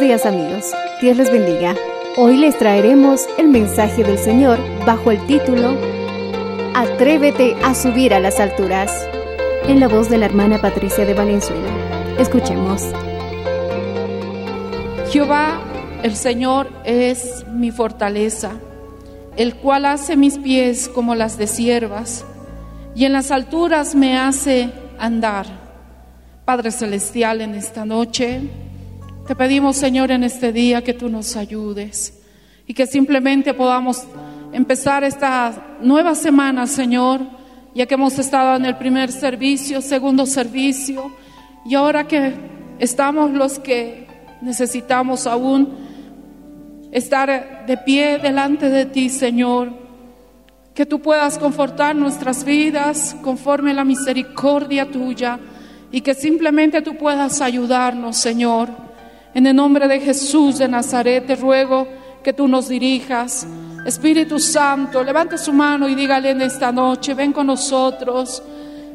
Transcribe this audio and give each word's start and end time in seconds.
Días 0.00 0.26
amigos, 0.26 0.72
Dios 1.00 1.16
les 1.16 1.32
bendiga. 1.32 1.74
Hoy 2.16 2.36
les 2.36 2.56
traeremos 2.56 3.26
el 3.36 3.48
mensaje 3.48 4.04
del 4.04 4.16
Señor 4.16 4.60
bajo 4.86 5.10
el 5.10 5.26
título 5.26 5.76
Atrévete 6.72 7.56
a 7.64 7.74
subir 7.74 8.14
a 8.14 8.20
las 8.20 8.38
alturas, 8.38 8.92
en 9.66 9.80
la 9.80 9.88
voz 9.88 10.08
de 10.08 10.18
la 10.18 10.26
hermana 10.26 10.60
Patricia 10.60 11.04
de 11.04 11.14
Valenzuela. 11.14 11.68
Escuchemos. 12.16 12.84
Jehová, 15.10 15.60
el 16.04 16.14
Señor, 16.14 16.70
es 16.84 17.44
mi 17.52 17.72
fortaleza, 17.72 18.52
el 19.36 19.56
cual 19.56 19.84
hace 19.84 20.16
mis 20.16 20.38
pies 20.38 20.88
como 20.88 21.16
las 21.16 21.38
de 21.38 21.48
siervas, 21.48 22.24
y 22.94 23.04
en 23.04 23.12
las 23.12 23.32
alturas 23.32 23.96
me 23.96 24.16
hace 24.16 24.70
andar. 24.96 25.46
Padre 26.44 26.70
Celestial, 26.70 27.40
en 27.40 27.56
esta 27.56 27.84
noche, 27.84 28.67
te 29.28 29.36
pedimos, 29.36 29.76
Señor, 29.76 30.10
en 30.10 30.24
este 30.24 30.54
día 30.54 30.82
que 30.82 30.94
tú 30.94 31.10
nos 31.10 31.36
ayudes 31.36 32.18
y 32.66 32.72
que 32.72 32.86
simplemente 32.86 33.52
podamos 33.52 34.04
empezar 34.54 35.04
esta 35.04 35.76
nueva 35.82 36.14
semana, 36.14 36.66
Señor, 36.66 37.20
ya 37.74 37.84
que 37.84 37.92
hemos 37.92 38.18
estado 38.18 38.56
en 38.56 38.64
el 38.64 38.78
primer 38.78 39.12
servicio, 39.12 39.82
segundo 39.82 40.24
servicio, 40.24 41.12
y 41.66 41.74
ahora 41.74 42.08
que 42.08 42.32
estamos 42.78 43.30
los 43.32 43.58
que 43.58 44.06
necesitamos 44.40 45.26
aún 45.26 45.76
estar 46.90 47.66
de 47.66 47.76
pie 47.76 48.16
delante 48.16 48.70
de 48.70 48.86
ti, 48.86 49.10
Señor, 49.10 49.74
que 50.72 50.86
tú 50.86 51.02
puedas 51.02 51.36
confortar 51.36 51.94
nuestras 51.94 52.44
vidas 52.44 53.14
conforme 53.20 53.74
la 53.74 53.84
misericordia 53.84 54.90
tuya 54.90 55.38
y 55.92 56.00
que 56.00 56.14
simplemente 56.14 56.80
tú 56.80 56.96
puedas 56.96 57.42
ayudarnos, 57.42 58.16
Señor. 58.16 58.87
En 59.38 59.46
el 59.46 59.54
nombre 59.54 59.86
de 59.86 60.00
Jesús 60.00 60.58
de 60.58 60.66
Nazaret 60.66 61.24
te 61.24 61.36
ruego 61.36 61.86
que 62.24 62.32
tú 62.32 62.48
nos 62.48 62.68
dirijas. 62.68 63.46
Espíritu 63.86 64.40
Santo, 64.40 65.04
levante 65.04 65.38
su 65.38 65.52
mano 65.52 65.88
y 65.88 65.94
dígale 65.94 66.30
en 66.30 66.42
esta 66.42 66.72
noche, 66.72 67.14
ven 67.14 67.32
con 67.32 67.46
nosotros. 67.46 68.42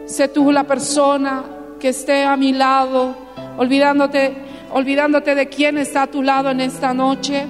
Sé 0.05 0.27
tú 0.27 0.51
la 0.51 0.65
persona 0.65 1.45
que 1.79 1.87
esté 1.87 2.25
a 2.25 2.35
mi 2.35 2.51
lado, 2.51 3.15
olvidándote, 3.57 4.35
olvidándote 4.73 5.33
de 5.33 5.47
quién 5.47 5.77
está 5.77 6.01
a 6.01 6.07
tu 6.07 6.21
lado 6.21 6.49
en 6.49 6.59
esta 6.59 6.93
noche. 6.93 7.45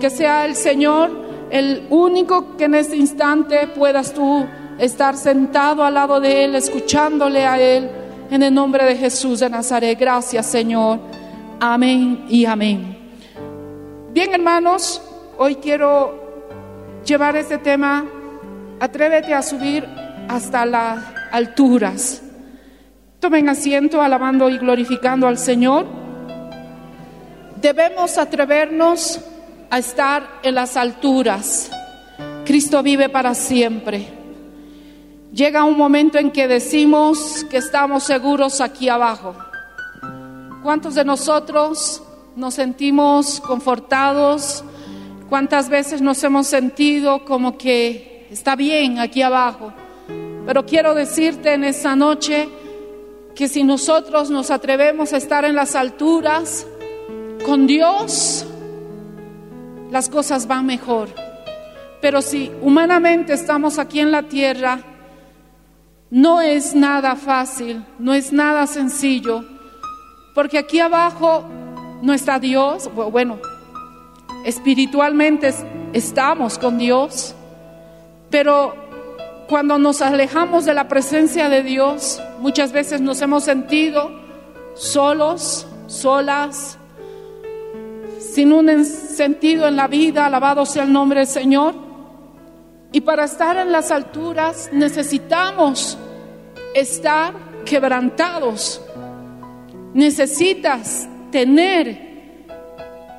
Que 0.00 0.08
sea 0.08 0.46
el 0.46 0.54
Señor 0.54 1.10
el 1.50 1.88
único 1.90 2.56
que 2.56 2.66
en 2.66 2.76
este 2.76 2.96
instante 2.96 3.66
puedas 3.66 4.14
tú 4.14 4.46
estar 4.78 5.16
sentado 5.16 5.82
al 5.82 5.94
lado 5.94 6.20
de 6.20 6.44
Él, 6.44 6.54
escuchándole 6.54 7.44
a 7.44 7.60
Él. 7.60 7.90
En 8.30 8.44
el 8.44 8.54
nombre 8.54 8.84
de 8.84 8.94
Jesús 8.94 9.40
de 9.40 9.50
Nazaret. 9.50 9.98
Gracias, 9.98 10.46
Señor. 10.46 11.17
Amén 11.60 12.26
y 12.28 12.44
amén. 12.44 12.96
Bien, 14.12 14.32
hermanos, 14.32 15.02
hoy 15.38 15.56
quiero 15.56 17.00
llevar 17.04 17.36
este 17.36 17.58
tema. 17.58 18.06
Atrévete 18.78 19.34
a 19.34 19.42
subir 19.42 19.84
hasta 20.28 20.64
las 20.64 21.04
alturas. 21.32 22.22
Tomen 23.18 23.48
asiento 23.48 24.00
alabando 24.00 24.48
y 24.48 24.58
glorificando 24.58 25.26
al 25.26 25.36
Señor. 25.36 25.84
Debemos 27.60 28.18
atrevernos 28.18 29.20
a 29.68 29.78
estar 29.80 30.28
en 30.44 30.54
las 30.54 30.76
alturas. 30.76 31.72
Cristo 32.44 32.84
vive 32.84 33.08
para 33.08 33.34
siempre. 33.34 34.06
Llega 35.32 35.64
un 35.64 35.76
momento 35.76 36.18
en 36.18 36.30
que 36.30 36.46
decimos 36.46 37.44
que 37.50 37.56
estamos 37.56 38.04
seguros 38.04 38.60
aquí 38.60 38.88
abajo. 38.88 39.34
¿Cuántos 40.62 40.96
de 40.96 41.04
nosotros 41.04 42.02
nos 42.34 42.54
sentimos 42.54 43.40
confortados? 43.40 44.64
¿Cuántas 45.28 45.68
veces 45.68 46.02
nos 46.02 46.22
hemos 46.24 46.48
sentido 46.48 47.24
como 47.24 47.56
que 47.56 48.26
está 48.30 48.56
bien 48.56 48.98
aquí 48.98 49.22
abajo? 49.22 49.72
Pero 50.44 50.66
quiero 50.66 50.94
decirte 50.94 51.54
en 51.54 51.62
esta 51.62 51.94
noche 51.94 52.48
que 53.36 53.46
si 53.46 53.62
nosotros 53.62 54.30
nos 54.30 54.50
atrevemos 54.50 55.12
a 55.12 55.18
estar 55.18 55.44
en 55.44 55.54
las 55.54 55.76
alturas 55.76 56.66
con 57.46 57.68
Dios, 57.68 58.44
las 59.92 60.08
cosas 60.08 60.48
van 60.48 60.66
mejor. 60.66 61.08
Pero 62.00 62.20
si 62.20 62.50
humanamente 62.62 63.32
estamos 63.32 63.78
aquí 63.78 64.00
en 64.00 64.10
la 64.10 64.24
tierra, 64.24 64.80
no 66.10 66.40
es 66.40 66.74
nada 66.74 67.14
fácil, 67.14 67.84
no 68.00 68.12
es 68.12 68.32
nada 68.32 68.66
sencillo, 68.66 69.44
porque 70.38 70.56
aquí 70.56 70.78
abajo 70.78 71.42
no 72.00 72.12
está 72.14 72.38
Dios, 72.38 72.88
bueno, 73.10 73.40
espiritualmente 74.44 75.48
es- 75.48 75.64
estamos 75.92 76.58
con 76.58 76.78
Dios, 76.78 77.34
pero 78.30 78.72
cuando 79.48 79.78
nos 79.78 80.00
alejamos 80.00 80.64
de 80.64 80.74
la 80.74 80.86
presencia 80.86 81.48
de 81.48 81.64
Dios, 81.64 82.22
muchas 82.38 82.70
veces 82.70 83.00
nos 83.00 83.20
hemos 83.20 83.42
sentido 83.42 84.12
solos, 84.76 85.66
solas, 85.88 86.78
sin 88.20 88.52
un 88.52 88.68
en- 88.68 88.84
sentido 88.84 89.66
en 89.66 89.74
la 89.74 89.88
vida, 89.88 90.26
alabado 90.26 90.64
sea 90.66 90.84
el 90.84 90.92
nombre 90.92 91.18
del 91.18 91.26
Señor. 91.28 91.74
Y 92.92 93.00
para 93.00 93.24
estar 93.24 93.56
en 93.56 93.72
las 93.72 93.90
alturas 93.90 94.70
necesitamos 94.72 95.98
estar 96.76 97.34
quebrantados. 97.64 98.82
Necesitas 99.94 101.08
tener 101.30 102.08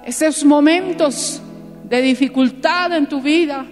esos 0.06 0.44
momentos 0.44 1.42
de 1.83 2.01
dificultad 2.01 2.94
en 2.94 3.07
tu 3.07 3.21
vida 3.21 3.66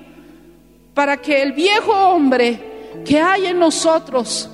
para 0.93 1.17
que 1.17 1.41
el 1.41 1.53
viejo 1.53 1.91
hombre 1.91 2.59
que 3.05 3.19
hay 3.19 3.45
en 3.45 3.59
nosotros 3.59 4.49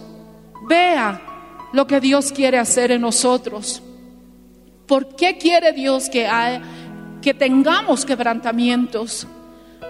vea 0.68 1.22
lo 1.72 1.88
que 1.88 2.00
Dios 2.00 2.32
quiere 2.32 2.58
hacer 2.58 2.92
en 2.92 3.02
nosotros. 3.02 3.82
¿Por 4.88 5.16
qué 5.16 5.38
quiere 5.38 5.72
Dios 5.74 6.10
que, 6.10 6.30
que 7.22 7.34
tengamos 7.34 8.06
quebrantamientos? 8.06 9.28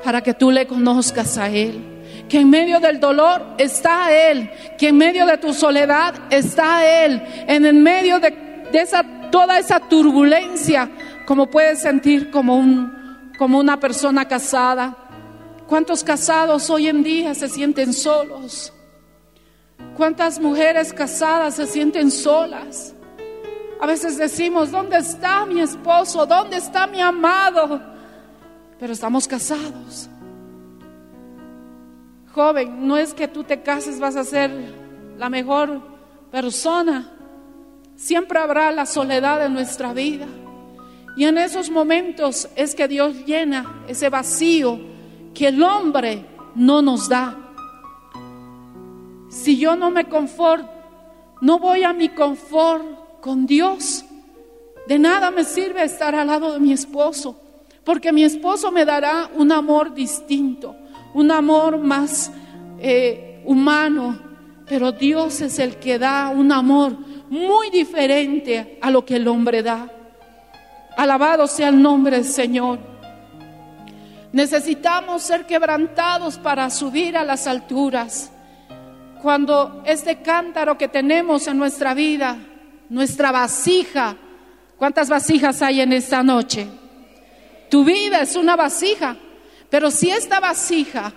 Para 0.04 0.22
que 0.22 0.34
tú 0.34 0.52
le 0.52 0.68
conozcas 0.68 1.38
a 1.38 1.50
Él. 1.50 1.93
Que 2.34 2.40
en 2.40 2.50
medio 2.50 2.80
del 2.80 3.00
dolor 3.00 3.46
está 3.60 4.12
Él. 4.12 4.50
Que 4.80 4.88
en 4.88 4.98
medio 4.98 5.28
de 5.28 5.38
tu 5.38 5.54
soledad 5.54 6.16
está 6.32 6.84
Él. 7.06 7.22
En 7.48 7.64
el 7.64 7.76
medio 7.76 8.20
de, 8.20 8.32
toda 9.30 9.60
esa 9.60 9.80
turbulencia, 9.80 10.90
como 11.28 11.46
puedes 11.46 11.82
sentir 11.82 12.32
como, 12.32 12.90
como 13.38 13.60
una 13.60 13.80
persona 13.80 14.28
casada. 14.28 14.98
¿Cuántos 15.68 16.04
casados 16.04 16.72
hoy 16.72 16.88
en 16.88 17.04
día 17.04 17.36
se 17.36 17.48
sienten 17.48 17.94
solos? 17.94 18.74
¿Cuántas 19.96 20.40
mujeres 20.40 20.92
casadas 20.92 21.54
se 21.54 21.68
sienten 21.68 22.10
solas? 22.10 22.96
A 23.80 23.86
veces 23.86 24.18
decimos, 24.18 24.72
¿dónde 24.72 24.98
está 24.98 25.46
mi 25.46 25.62
esposo? 25.62 26.26
¿Dónde 26.26 26.58
está 26.58 26.88
mi 26.88 27.00
amado? 27.00 27.80
Pero 28.80 28.92
estamos 28.92 29.28
casados. 29.28 30.10
Joven, 32.34 32.88
no 32.88 32.98
es 32.98 33.14
que 33.14 33.28
tú 33.28 33.44
te 33.44 33.62
cases 33.62 34.00
vas 34.00 34.16
a 34.16 34.24
ser 34.24 34.52
la 35.18 35.30
mejor 35.30 35.82
persona. 36.32 37.12
Siempre 37.96 38.40
habrá 38.40 38.72
la 38.72 38.86
soledad 38.88 39.46
en 39.46 39.54
nuestra 39.54 39.94
vida. 39.94 40.26
Y 41.16 41.26
en 41.26 41.38
esos 41.38 41.70
momentos 41.70 42.50
es 42.56 42.74
que 42.74 42.88
Dios 42.88 43.26
llena 43.26 43.84
ese 43.88 44.10
vacío 44.10 44.80
que 45.36 45.50
el 45.50 45.62
hombre 45.62 46.26
no 46.56 46.82
nos 46.82 47.08
da. 47.08 47.38
Si 49.30 49.58
yo 49.58 49.76
no 49.76 49.92
me 49.92 50.06
conforto, 50.06 50.70
no 51.42 51.60
voy 51.60 51.84
a 51.84 51.94
mi 51.94 52.10
confort 52.10 53.20
con 53.20 53.46
Dios, 53.46 54.06
de 54.88 54.98
nada 54.98 55.30
me 55.32 55.44
sirve 55.44 55.84
estar 55.84 56.16
al 56.16 56.28
lado 56.28 56.54
de 56.54 56.60
mi 56.60 56.74
esposo, 56.74 57.40
porque 57.84 58.12
mi 58.12 58.24
esposo 58.24 58.72
me 58.72 58.86
dará 58.86 59.30
un 59.36 59.52
amor 59.52 59.94
distinto, 59.94 60.76
un 61.14 61.32
amor 61.32 61.78
más 61.78 62.32
eh, 62.80 63.42
humano, 63.46 64.20
pero 64.68 64.92
Dios 64.92 65.42
es 65.42 65.60
el 65.60 65.78
que 65.78 66.00
da 66.00 66.30
un 66.30 66.52
amor 66.52 66.98
muy 67.30 67.70
diferente 67.70 68.78
a 68.82 68.92
lo 68.92 69.06
que 69.06 69.16
el 69.16 69.28
hombre 69.28 69.64
da. 69.64 69.90
Alabado 70.98 71.48
sea 71.48 71.70
el 71.70 71.82
nombre 71.82 72.18
del 72.18 72.26
Señor. 72.26 72.80
Necesitamos 74.32 75.22
ser 75.22 75.46
quebrantados 75.46 76.38
para 76.38 76.70
subir 76.70 77.18
a 77.18 77.24
las 77.24 77.46
alturas. 77.48 78.32
Cuando 79.22 79.84
este 79.86 80.22
cántaro 80.22 80.78
que 80.78 80.88
tenemos 80.88 81.48
en 81.48 81.58
nuestra 81.58 81.94
vida, 81.94 82.38
nuestra 82.90 83.32
vasija, 83.32 84.16
¿cuántas 84.78 85.10
vasijas 85.10 85.62
hay 85.62 85.82
en 85.82 85.94
esta 85.94 86.24
noche? 86.24 86.68
Tu 87.70 87.84
vida 87.84 88.22
es 88.22 88.36
una 88.36 88.56
vasija, 88.56 89.16
pero 89.74 89.90
si 89.90 90.12
esta 90.12 90.40
vasija 90.40 91.12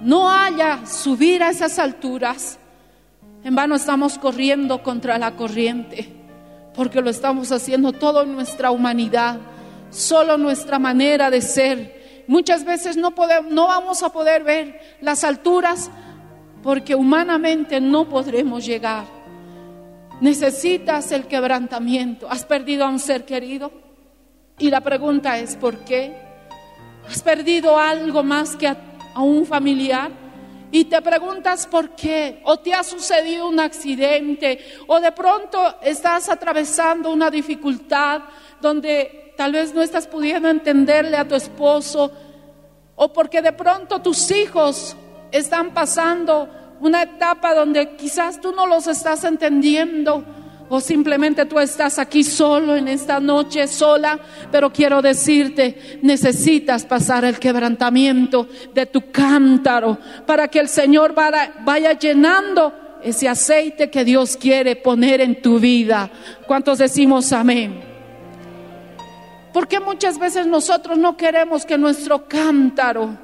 no 0.00 0.28
haya 0.28 0.84
subir 0.84 1.40
a 1.44 1.50
esas 1.50 1.78
alturas, 1.78 2.58
en 3.44 3.54
vano 3.54 3.76
estamos 3.76 4.18
corriendo 4.18 4.82
contra 4.82 5.16
la 5.18 5.36
corriente, 5.36 6.08
porque 6.74 7.00
lo 7.00 7.10
estamos 7.10 7.52
haciendo 7.52 7.92
todo 7.92 8.24
en 8.24 8.32
nuestra 8.32 8.72
humanidad, 8.72 9.38
solo 9.90 10.36
nuestra 10.36 10.80
manera 10.80 11.30
de 11.30 11.42
ser. 11.42 12.24
Muchas 12.26 12.64
veces 12.64 12.96
no, 12.96 13.14
no 13.50 13.68
vamos 13.68 14.02
a 14.02 14.08
poder 14.08 14.42
ver 14.42 14.80
las 15.00 15.22
alturas 15.22 15.92
porque 16.60 16.96
humanamente 16.96 17.80
no 17.80 18.08
podremos 18.08 18.66
llegar. 18.66 19.04
Necesitas 20.20 21.12
el 21.12 21.28
quebrantamiento. 21.28 22.28
¿Has 22.28 22.44
perdido 22.44 22.84
a 22.84 22.88
un 22.88 22.98
ser 22.98 23.24
querido? 23.24 23.70
Y 24.58 24.70
la 24.70 24.80
pregunta 24.80 25.38
es, 25.38 25.54
¿por 25.54 25.84
qué? 25.84 26.31
¿Has 27.08 27.22
perdido 27.22 27.78
algo 27.78 28.22
más 28.22 28.56
que 28.56 28.68
a, 28.68 28.76
un 29.16 29.46
familiar? 29.46 30.10
y 30.74 30.86
te 30.86 31.02
preguntas 31.02 31.66
por 31.66 31.90
qué, 31.90 32.40
o 32.44 32.58
te 32.58 32.72
ha 32.72 32.82
sucedido 32.82 33.46
un 33.46 33.60
accidente, 33.60 34.58
o 34.86 34.98
de 35.00 35.12
pronto 35.12 35.62
estás 35.82 36.30
atravesando 36.30 37.10
una 37.10 37.30
dificultad 37.30 38.22
donde 38.58 39.34
tal 39.36 39.52
vez 39.52 39.74
no 39.74 39.82
estás 39.82 40.06
pudiendo 40.06 40.48
entenderle 40.48 41.18
a 41.18 41.28
tu 41.28 41.34
esposo, 41.34 42.10
o 42.96 43.12
porque 43.12 43.42
de 43.42 43.52
pronto 43.52 44.00
tus 44.00 44.30
hijos 44.30 44.96
están 45.30 45.74
pasando 45.74 46.48
una 46.80 47.02
etapa 47.02 47.54
donde 47.54 47.94
quizás 47.96 48.40
tú 48.40 48.52
no 48.52 48.66
los 48.66 48.86
estás 48.86 49.24
entendiendo 49.24 50.24
o 50.68 50.80
simplemente 50.80 51.44
tú 51.46 51.58
estás 51.58 51.98
aquí 51.98 52.24
solo 52.24 52.76
en 52.76 52.88
esta 52.88 53.20
noche, 53.20 53.66
sola, 53.66 54.18
pero 54.50 54.72
quiero 54.72 55.02
decirte, 55.02 55.98
necesitas 56.02 56.84
pasar 56.84 57.24
el 57.24 57.38
quebrantamiento 57.38 58.48
de 58.74 58.86
tu 58.86 59.10
cántaro 59.10 59.98
para 60.26 60.48
que 60.48 60.60
el 60.60 60.68
Señor 60.68 61.14
vaya, 61.14 61.92
llenando 61.98 62.72
ese 63.02 63.28
aceite 63.28 63.90
que 63.90 64.04
Dios 64.04 64.36
quiere 64.36 64.76
poner 64.76 65.20
en 65.20 65.42
tu 65.42 65.58
vida. 65.58 66.10
¿Cuántos 66.46 66.78
decimos 66.78 67.32
amén? 67.32 67.82
Porque 69.52 69.80
muchas 69.80 70.18
veces 70.18 70.46
nosotros 70.46 70.96
no 70.96 71.16
queremos 71.16 71.66
que 71.66 71.76
nuestro 71.76 72.26
cántaro 72.26 73.18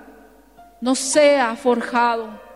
no 0.81 0.95
sea 0.95 1.57
forjado. 1.57 2.48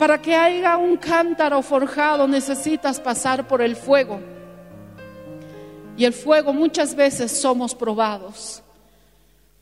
Para 0.00 0.16
que 0.22 0.34
haya 0.34 0.78
un 0.78 0.96
cántaro 0.96 1.60
forjado 1.60 2.26
necesitas 2.26 2.98
pasar 2.98 3.46
por 3.46 3.60
el 3.60 3.76
fuego. 3.76 4.18
Y 5.94 6.06
el 6.06 6.14
fuego 6.14 6.54
muchas 6.54 6.94
veces 6.94 7.38
somos 7.38 7.74
probados. 7.74 8.62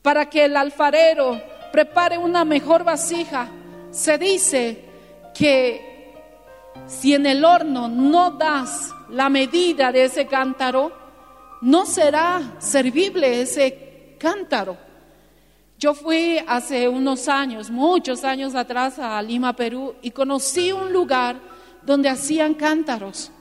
Para 0.01 0.29
que 0.29 0.45
el 0.45 0.55
alfarero 0.55 1.41
prepare 1.73 2.17
una 2.17 2.45
mejor 2.45 2.85
vasija, 2.85 3.49
se 3.91 4.17
dice 4.17 4.81
que 5.37 6.13
si 6.87 7.15
en 7.15 7.25
el 7.25 7.43
horno 7.43 7.89
no 7.89 8.31
das 8.31 8.93
la 9.09 9.27
medida 9.27 9.91
de 9.91 10.05
ese 10.05 10.25
cántaro, 10.25 10.93
no 11.59 11.85
será 11.85 12.55
servible 12.59 13.41
ese 13.41 14.15
cántaro. 14.17 14.88
Yo 15.79 15.93
fui 15.93 16.37
hace 16.45 16.89
unos 16.89 17.29
años, 17.29 17.71
muchos 17.71 18.25
años 18.25 18.53
atrás, 18.53 18.99
a 18.99 19.21
Lima, 19.21 19.55
Perú, 19.55 19.95
y 20.01 20.11
conocí 20.11 20.73
un 20.73 20.91
lugar 20.91 21.37
donde 21.83 22.09
hacían 22.09 22.53
cántaros. 22.53 23.31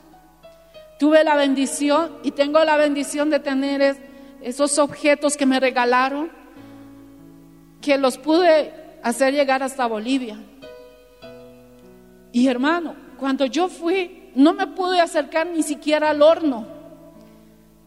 Tuve 1.00 1.24
la 1.24 1.34
bendición 1.34 2.12
y 2.22 2.30
tengo 2.30 2.62
la 2.64 2.76
bendición 2.76 3.28
de 3.28 3.40
tener 3.40 3.96
esos 4.40 4.78
objetos 4.78 5.36
que 5.36 5.46
me 5.46 5.58
regalaron, 5.58 6.30
que 7.80 7.98
los 7.98 8.16
pude 8.18 8.72
hacer 9.02 9.34
llegar 9.34 9.64
hasta 9.64 9.88
Bolivia. 9.88 10.38
Y 12.30 12.46
hermano, 12.46 12.94
cuando 13.18 13.46
yo 13.46 13.66
fui, 13.68 14.30
no 14.36 14.52
me 14.52 14.68
pude 14.68 15.00
acercar 15.00 15.48
ni 15.48 15.64
siquiera 15.64 16.10
al 16.10 16.22
horno. 16.22 16.68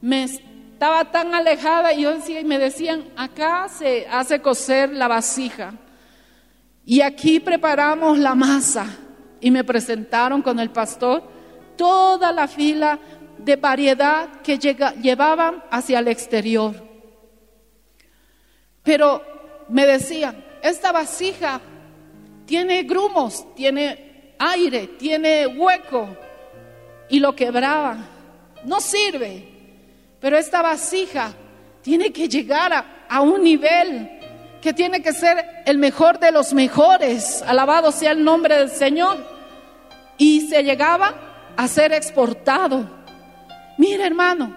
Me 0.02 0.28
estaba 0.82 1.12
tan 1.12 1.36
alejada 1.36 1.94
y 1.94 2.02
yo 2.02 2.12
decía, 2.16 2.40
y 2.40 2.44
me 2.44 2.58
decían, 2.58 3.12
acá 3.16 3.70
se 3.70 4.08
hace 4.08 4.42
cocer 4.42 4.90
la 4.90 5.08
vasija 5.08 5.76
y 6.84 7.02
aquí 7.02 7.40
preparamos 7.40 8.18
la 8.18 8.34
masa. 8.34 8.88
Y 9.40 9.52
me 9.52 9.64
presentaron 9.64 10.42
con 10.42 10.60
el 10.60 10.72
pastor 10.72 11.22
toda 11.78 12.32
la 12.32 12.48
fila 12.48 12.98
de 13.38 13.58
variedad 13.58 14.42
que 14.42 14.58
llevaban 14.58 15.64
hacia 15.70 16.00
el 16.00 16.08
exterior. 16.08 16.74
Pero 18.82 19.24
me 19.70 19.86
decían, 19.86 20.44
esta 20.64 20.92
vasija 20.92 21.62
tiene 22.48 22.82
grumos, 22.82 23.54
tiene 23.54 24.34
aire, 24.40 24.88
tiene 24.98 25.46
hueco 25.46 26.18
y 27.08 27.20
lo 27.20 27.36
quebraban. 27.36 28.04
No 28.66 28.82
sirve. 28.82 29.51
Pero 30.22 30.38
esta 30.38 30.62
vasija 30.62 31.34
tiene 31.82 32.14
que 32.14 32.30
llegar 32.30 32.72
a, 33.10 33.22
un 33.22 33.44
nivel 33.44 34.10
que 34.62 34.72
tiene 34.72 35.02
que 35.02 35.12
ser 35.12 35.64
el 35.66 35.80
mejor 35.80 36.20
de 36.20 36.32
los 36.32 36.54
mejores. 36.54 37.42
Alabado 37.42 37.92
sea 37.92 38.12
el 38.12 38.24
nombre 38.24 38.56
del 38.56 38.70
Señor. 38.70 39.18
Y 40.20 40.42
se 40.42 40.64
llegaba 40.64 41.54
a 41.58 41.68
ser 41.68 41.92
exportado. 41.92 42.88
Mira 43.80 44.06
hermano, 44.06 44.56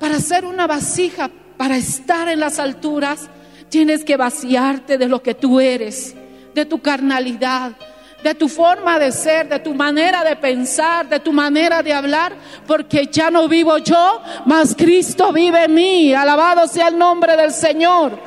para 0.00 0.16
hacer 0.16 0.46
una 0.46 0.66
vasija, 0.66 1.30
para 1.58 1.76
estar 1.76 2.28
en 2.28 2.40
las 2.40 2.58
alturas, 2.58 3.28
tienes 3.68 4.04
que 4.04 4.16
vaciarte 4.16 4.96
de 4.96 5.08
lo 5.08 5.22
que 5.22 5.34
tú 5.34 5.60
eres, 5.60 6.14
de 6.54 6.64
tu 6.64 6.80
carnalidad, 6.80 7.72
de 8.22 8.34
tu 8.34 8.48
forma 8.48 8.98
de 8.98 9.10
ser, 9.10 9.48
de 9.48 9.58
tu 9.58 9.74
manera 9.74 10.22
de 10.24 10.36
pensar, 10.36 11.08
de 11.08 11.20
tu 11.20 11.32
manera 11.32 11.82
de 11.82 11.92
hablar, 11.92 12.32
porque 12.66 13.06
ya 13.06 13.30
no 13.30 13.48
vivo 13.48 13.78
yo, 13.78 14.22
mas 14.46 14.74
Cristo 14.76 15.32
vive 15.32 15.64
en 15.64 15.74
mí. 15.74 16.14
Alabado 16.14 16.66
sea 16.68 16.88
el 16.88 16.98
nombre 16.98 17.36
del 17.36 17.52
Señor. 17.52 18.18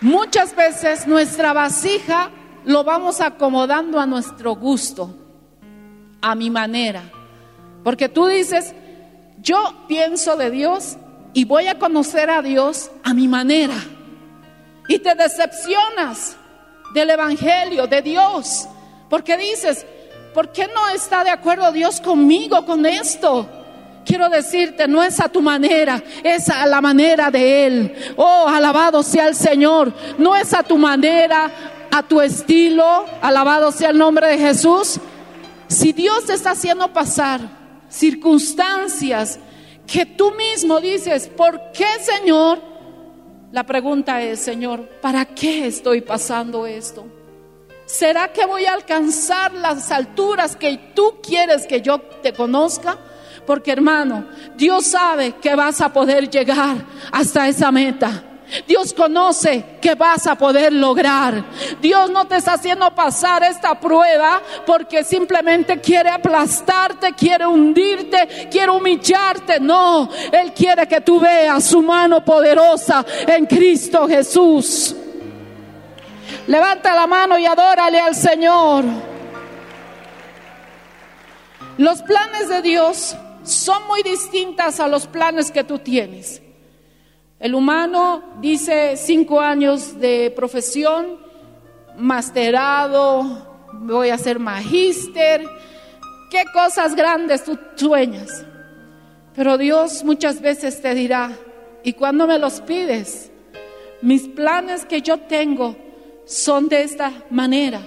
Muchas 0.00 0.56
veces 0.56 1.06
nuestra 1.06 1.52
vasija 1.52 2.30
lo 2.64 2.84
vamos 2.84 3.20
acomodando 3.20 4.00
a 4.00 4.06
nuestro 4.06 4.54
gusto, 4.56 5.14
a 6.20 6.34
mi 6.34 6.50
manera. 6.50 7.02
Porque 7.84 8.08
tú 8.08 8.26
dices, 8.26 8.74
yo 9.40 9.84
pienso 9.88 10.36
de 10.36 10.50
Dios 10.50 10.96
y 11.32 11.44
voy 11.44 11.68
a 11.68 11.78
conocer 11.78 12.30
a 12.30 12.42
Dios 12.42 12.90
a 13.04 13.14
mi 13.14 13.28
manera. 13.28 13.74
Y 14.88 14.98
te 14.98 15.14
decepcionas 15.14 16.36
del 16.92 17.10
Evangelio, 17.10 17.86
de 17.86 18.02
Dios. 18.02 18.68
Porque 19.08 19.36
dices, 19.36 19.86
¿por 20.34 20.52
qué 20.52 20.68
no 20.72 20.88
está 20.88 21.24
de 21.24 21.30
acuerdo 21.30 21.72
Dios 21.72 22.00
conmigo 22.00 22.64
con 22.64 22.86
esto? 22.86 23.48
Quiero 24.04 24.28
decirte, 24.28 24.88
no 24.88 25.02
es 25.02 25.20
a 25.20 25.28
tu 25.28 25.42
manera, 25.42 26.02
es 26.22 26.48
a 26.48 26.66
la 26.66 26.80
manera 26.80 27.30
de 27.30 27.66
Él. 27.66 28.14
Oh, 28.16 28.46
alabado 28.48 29.02
sea 29.02 29.28
el 29.28 29.34
Señor. 29.34 29.92
No 30.18 30.34
es 30.34 30.52
a 30.54 30.62
tu 30.62 30.78
manera, 30.78 31.50
a 31.90 32.02
tu 32.02 32.20
estilo. 32.20 33.04
Alabado 33.20 33.70
sea 33.72 33.90
el 33.90 33.98
nombre 33.98 34.26
de 34.28 34.38
Jesús. 34.38 34.98
Si 35.68 35.92
Dios 35.92 36.24
te 36.26 36.34
está 36.34 36.52
haciendo 36.52 36.92
pasar 36.92 37.40
circunstancias 37.88 39.38
que 39.86 40.06
tú 40.06 40.32
mismo 40.32 40.80
dices, 40.80 41.28
¿por 41.28 41.72
qué 41.72 41.86
Señor? 42.00 42.69
La 43.52 43.64
pregunta 43.64 44.22
es, 44.22 44.38
Señor, 44.38 44.88
¿para 45.00 45.24
qué 45.24 45.66
estoy 45.66 46.02
pasando 46.02 46.66
esto? 46.66 47.04
¿Será 47.84 48.32
que 48.32 48.46
voy 48.46 48.66
a 48.66 48.74
alcanzar 48.74 49.52
las 49.52 49.90
alturas 49.90 50.54
que 50.54 50.92
tú 50.94 51.16
quieres 51.20 51.66
que 51.66 51.80
yo 51.80 52.00
te 52.22 52.32
conozca? 52.32 52.96
Porque 53.44 53.72
hermano, 53.72 54.28
Dios 54.56 54.86
sabe 54.86 55.32
que 55.42 55.56
vas 55.56 55.80
a 55.80 55.92
poder 55.92 56.30
llegar 56.30 56.76
hasta 57.10 57.48
esa 57.48 57.72
meta. 57.72 58.29
Dios 58.66 58.92
conoce 58.92 59.64
que 59.80 59.94
vas 59.94 60.26
a 60.26 60.36
poder 60.36 60.72
lograr. 60.72 61.44
Dios 61.80 62.10
no 62.10 62.26
te 62.26 62.36
está 62.36 62.54
haciendo 62.54 62.94
pasar 62.94 63.42
esta 63.42 63.78
prueba 63.78 64.42
porque 64.66 65.04
simplemente 65.04 65.80
quiere 65.80 66.10
aplastarte, 66.10 67.12
quiere 67.12 67.46
hundirte, 67.46 68.48
quiere 68.50 68.70
humillarte. 68.70 69.60
No, 69.60 70.08
Él 70.32 70.52
quiere 70.52 70.86
que 70.86 71.00
tú 71.00 71.20
veas 71.20 71.64
su 71.64 71.82
mano 71.82 72.24
poderosa 72.24 73.04
en 73.26 73.46
Cristo 73.46 74.08
Jesús. 74.08 74.94
Levanta 76.46 76.94
la 76.94 77.06
mano 77.06 77.38
y 77.38 77.46
adórale 77.46 78.00
al 78.00 78.14
Señor. 78.14 78.84
Los 81.78 82.02
planes 82.02 82.48
de 82.48 82.62
Dios 82.62 83.16
son 83.44 83.86
muy 83.86 84.02
distintas 84.02 84.80
a 84.80 84.88
los 84.88 85.06
planes 85.06 85.50
que 85.50 85.64
tú 85.64 85.78
tienes. 85.78 86.42
El 87.40 87.54
humano 87.54 88.22
dice 88.42 88.98
cinco 88.98 89.40
años 89.40 89.98
de 89.98 90.30
profesión, 90.36 91.18
masterado, 91.96 93.66
voy 93.72 94.10
a 94.10 94.18
ser 94.18 94.38
magíster, 94.38 95.46
qué 96.30 96.42
cosas 96.52 96.94
grandes 96.94 97.42
tú 97.42 97.58
sueñas. 97.76 98.44
Pero 99.34 99.56
Dios 99.56 100.04
muchas 100.04 100.42
veces 100.42 100.82
te 100.82 100.94
dirá, 100.94 101.32
¿y 101.82 101.94
cuando 101.94 102.26
me 102.26 102.38
los 102.38 102.60
pides? 102.60 103.32
Mis 104.02 104.28
planes 104.28 104.84
que 104.84 105.00
yo 105.00 105.16
tengo 105.20 105.76
son 106.26 106.68
de 106.68 106.82
esta 106.82 107.10
manera. 107.30 107.80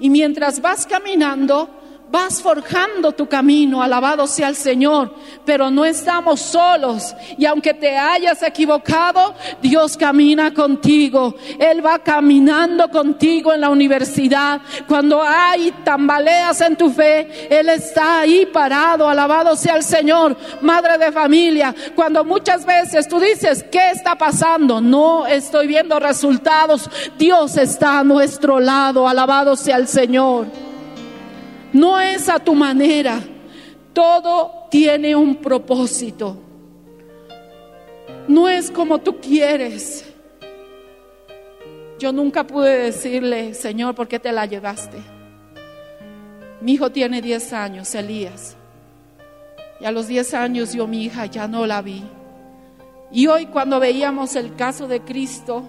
Y 0.00 0.10
mientras 0.10 0.60
vas 0.60 0.84
caminando, 0.84 1.70
vas 2.10 2.40
forjando 2.40 3.12
tu 3.12 3.28
camino, 3.28 3.82
alabado 3.82 4.26
sea 4.26 4.48
el 4.48 4.56
Señor, 4.56 5.14
pero 5.44 5.70
no 5.70 5.84
estamos 5.84 6.40
solos. 6.40 7.14
Y 7.36 7.46
aunque 7.46 7.74
te 7.74 7.96
hayas 7.96 8.42
equivocado, 8.42 9.34
Dios 9.60 9.96
camina 9.96 10.54
contigo. 10.54 11.34
Él 11.58 11.84
va 11.84 11.98
caminando 11.98 12.88
contigo 12.88 13.52
en 13.52 13.60
la 13.60 13.70
universidad. 13.70 14.60
Cuando 14.86 15.22
hay 15.22 15.72
tambaleas 15.84 16.60
en 16.60 16.76
tu 16.76 16.90
fe, 16.90 17.48
Él 17.50 17.68
está 17.68 18.20
ahí 18.20 18.46
parado, 18.46 19.08
alabado 19.08 19.56
sea 19.56 19.76
el 19.76 19.82
Señor. 19.82 20.36
Madre 20.62 20.98
de 20.98 21.12
familia, 21.12 21.74
cuando 21.94 22.24
muchas 22.24 22.64
veces 22.64 23.08
tú 23.08 23.18
dices, 23.18 23.64
¿qué 23.70 23.90
está 23.90 24.16
pasando? 24.16 24.80
No 24.80 25.26
estoy 25.26 25.66
viendo 25.66 25.98
resultados. 25.98 26.88
Dios 27.18 27.56
está 27.56 28.00
a 28.00 28.04
nuestro 28.04 28.60
lado, 28.60 29.08
alabado 29.08 29.56
sea 29.56 29.76
el 29.76 29.88
Señor. 29.88 30.65
No 31.76 32.00
es 32.00 32.30
a 32.30 32.38
tu 32.38 32.54
manera. 32.54 33.20
Todo 33.92 34.66
tiene 34.70 35.14
un 35.14 35.36
propósito. 35.36 36.38
No 38.26 38.48
es 38.48 38.70
como 38.70 38.98
tú 38.98 39.20
quieres. 39.20 40.10
Yo 41.98 42.12
nunca 42.12 42.46
pude 42.46 42.78
decirle, 42.78 43.52
Señor, 43.52 43.94
¿por 43.94 44.08
qué 44.08 44.18
te 44.18 44.32
la 44.32 44.46
llevaste? 44.46 44.96
Mi 46.62 46.72
hijo 46.72 46.90
tiene 46.90 47.20
10 47.20 47.52
años, 47.52 47.94
Elías. 47.94 48.56
Y 49.78 49.84
a 49.84 49.90
los 49.90 50.06
10 50.08 50.32
años 50.32 50.72
yo 50.72 50.86
mi 50.86 51.04
hija 51.04 51.26
ya 51.26 51.46
no 51.46 51.66
la 51.66 51.82
vi. 51.82 52.02
Y 53.12 53.26
hoy 53.26 53.44
cuando 53.44 53.80
veíamos 53.80 54.34
el 54.34 54.56
caso 54.56 54.88
de 54.88 55.02
Cristo, 55.02 55.62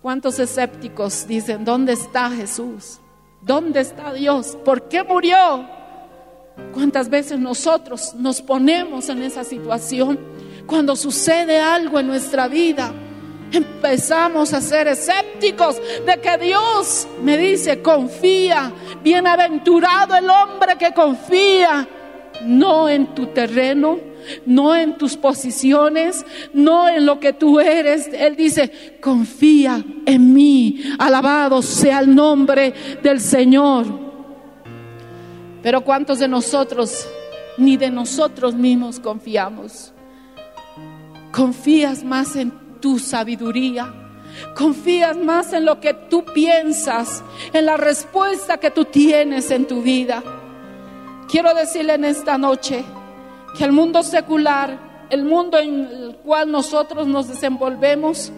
¿cuántos 0.00 0.38
escépticos 0.38 1.26
dicen, 1.28 1.66
¿dónde 1.66 1.92
está 1.92 2.30
Jesús? 2.30 2.98
¿Dónde 3.40 3.80
está 3.80 4.12
Dios? 4.12 4.56
¿Por 4.64 4.88
qué 4.88 5.02
murió? 5.02 5.66
¿Cuántas 6.72 7.08
veces 7.08 7.38
nosotros 7.38 8.14
nos 8.14 8.42
ponemos 8.42 9.08
en 9.08 9.22
esa 9.22 9.44
situación? 9.44 10.18
Cuando 10.66 10.96
sucede 10.96 11.58
algo 11.58 12.00
en 12.00 12.08
nuestra 12.08 12.48
vida, 12.48 12.92
empezamos 13.52 14.52
a 14.52 14.60
ser 14.60 14.88
escépticos 14.88 15.80
de 16.04 16.20
que 16.20 16.36
Dios 16.38 17.06
me 17.22 17.38
dice, 17.38 17.80
confía, 17.80 18.72
bienaventurado 19.02 20.16
el 20.16 20.28
hombre 20.28 20.76
que 20.76 20.92
confía, 20.92 21.88
no 22.44 22.88
en 22.88 23.14
tu 23.14 23.28
terreno, 23.28 24.07
no 24.46 24.74
en 24.74 24.98
tus 24.98 25.16
posiciones, 25.16 26.24
no 26.52 26.88
en 26.88 27.06
lo 27.06 27.20
que 27.20 27.32
tú 27.32 27.60
eres. 27.60 28.08
Él 28.12 28.36
dice, 28.36 28.98
confía 29.00 29.84
en 30.06 30.32
mí, 30.32 30.82
alabado 30.98 31.62
sea 31.62 32.00
el 32.00 32.14
nombre 32.14 32.72
del 33.02 33.20
Señor. 33.20 33.86
Pero 35.62 35.82
¿cuántos 35.82 36.18
de 36.18 36.28
nosotros 36.28 37.08
ni 37.56 37.76
de 37.76 37.90
nosotros 37.90 38.54
mismos 38.54 39.00
confiamos? 39.00 39.92
Confías 41.32 42.04
más 42.04 42.36
en 42.36 42.52
tu 42.80 42.98
sabiduría. 42.98 43.92
Confías 44.54 45.16
más 45.16 45.52
en 45.52 45.64
lo 45.64 45.80
que 45.80 45.94
tú 45.94 46.24
piensas, 46.24 47.24
en 47.52 47.66
la 47.66 47.76
respuesta 47.76 48.58
que 48.58 48.70
tú 48.70 48.84
tienes 48.84 49.50
en 49.50 49.66
tu 49.66 49.82
vida. 49.82 50.22
Quiero 51.28 51.54
decirle 51.54 51.94
en 51.94 52.04
esta 52.04 52.38
noche, 52.38 52.84
que 53.56 53.64
el 53.64 53.72
mundo 53.72 54.02
secular, 54.02 55.06
el 55.10 55.24
mundo 55.24 55.58
en 55.58 55.86
el 55.86 56.16
cual 56.16 56.50
nosotros 56.50 57.06
nos 57.06 57.28
desenvolvemos, 57.28 58.32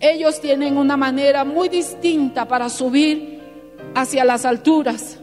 ellos 0.00 0.40
tienen 0.40 0.76
una 0.76 0.96
manera 0.96 1.44
muy 1.44 1.68
distinta 1.68 2.46
para 2.46 2.68
subir 2.68 3.40
hacia 3.94 4.24
las 4.24 4.44
alturas. 4.44 5.18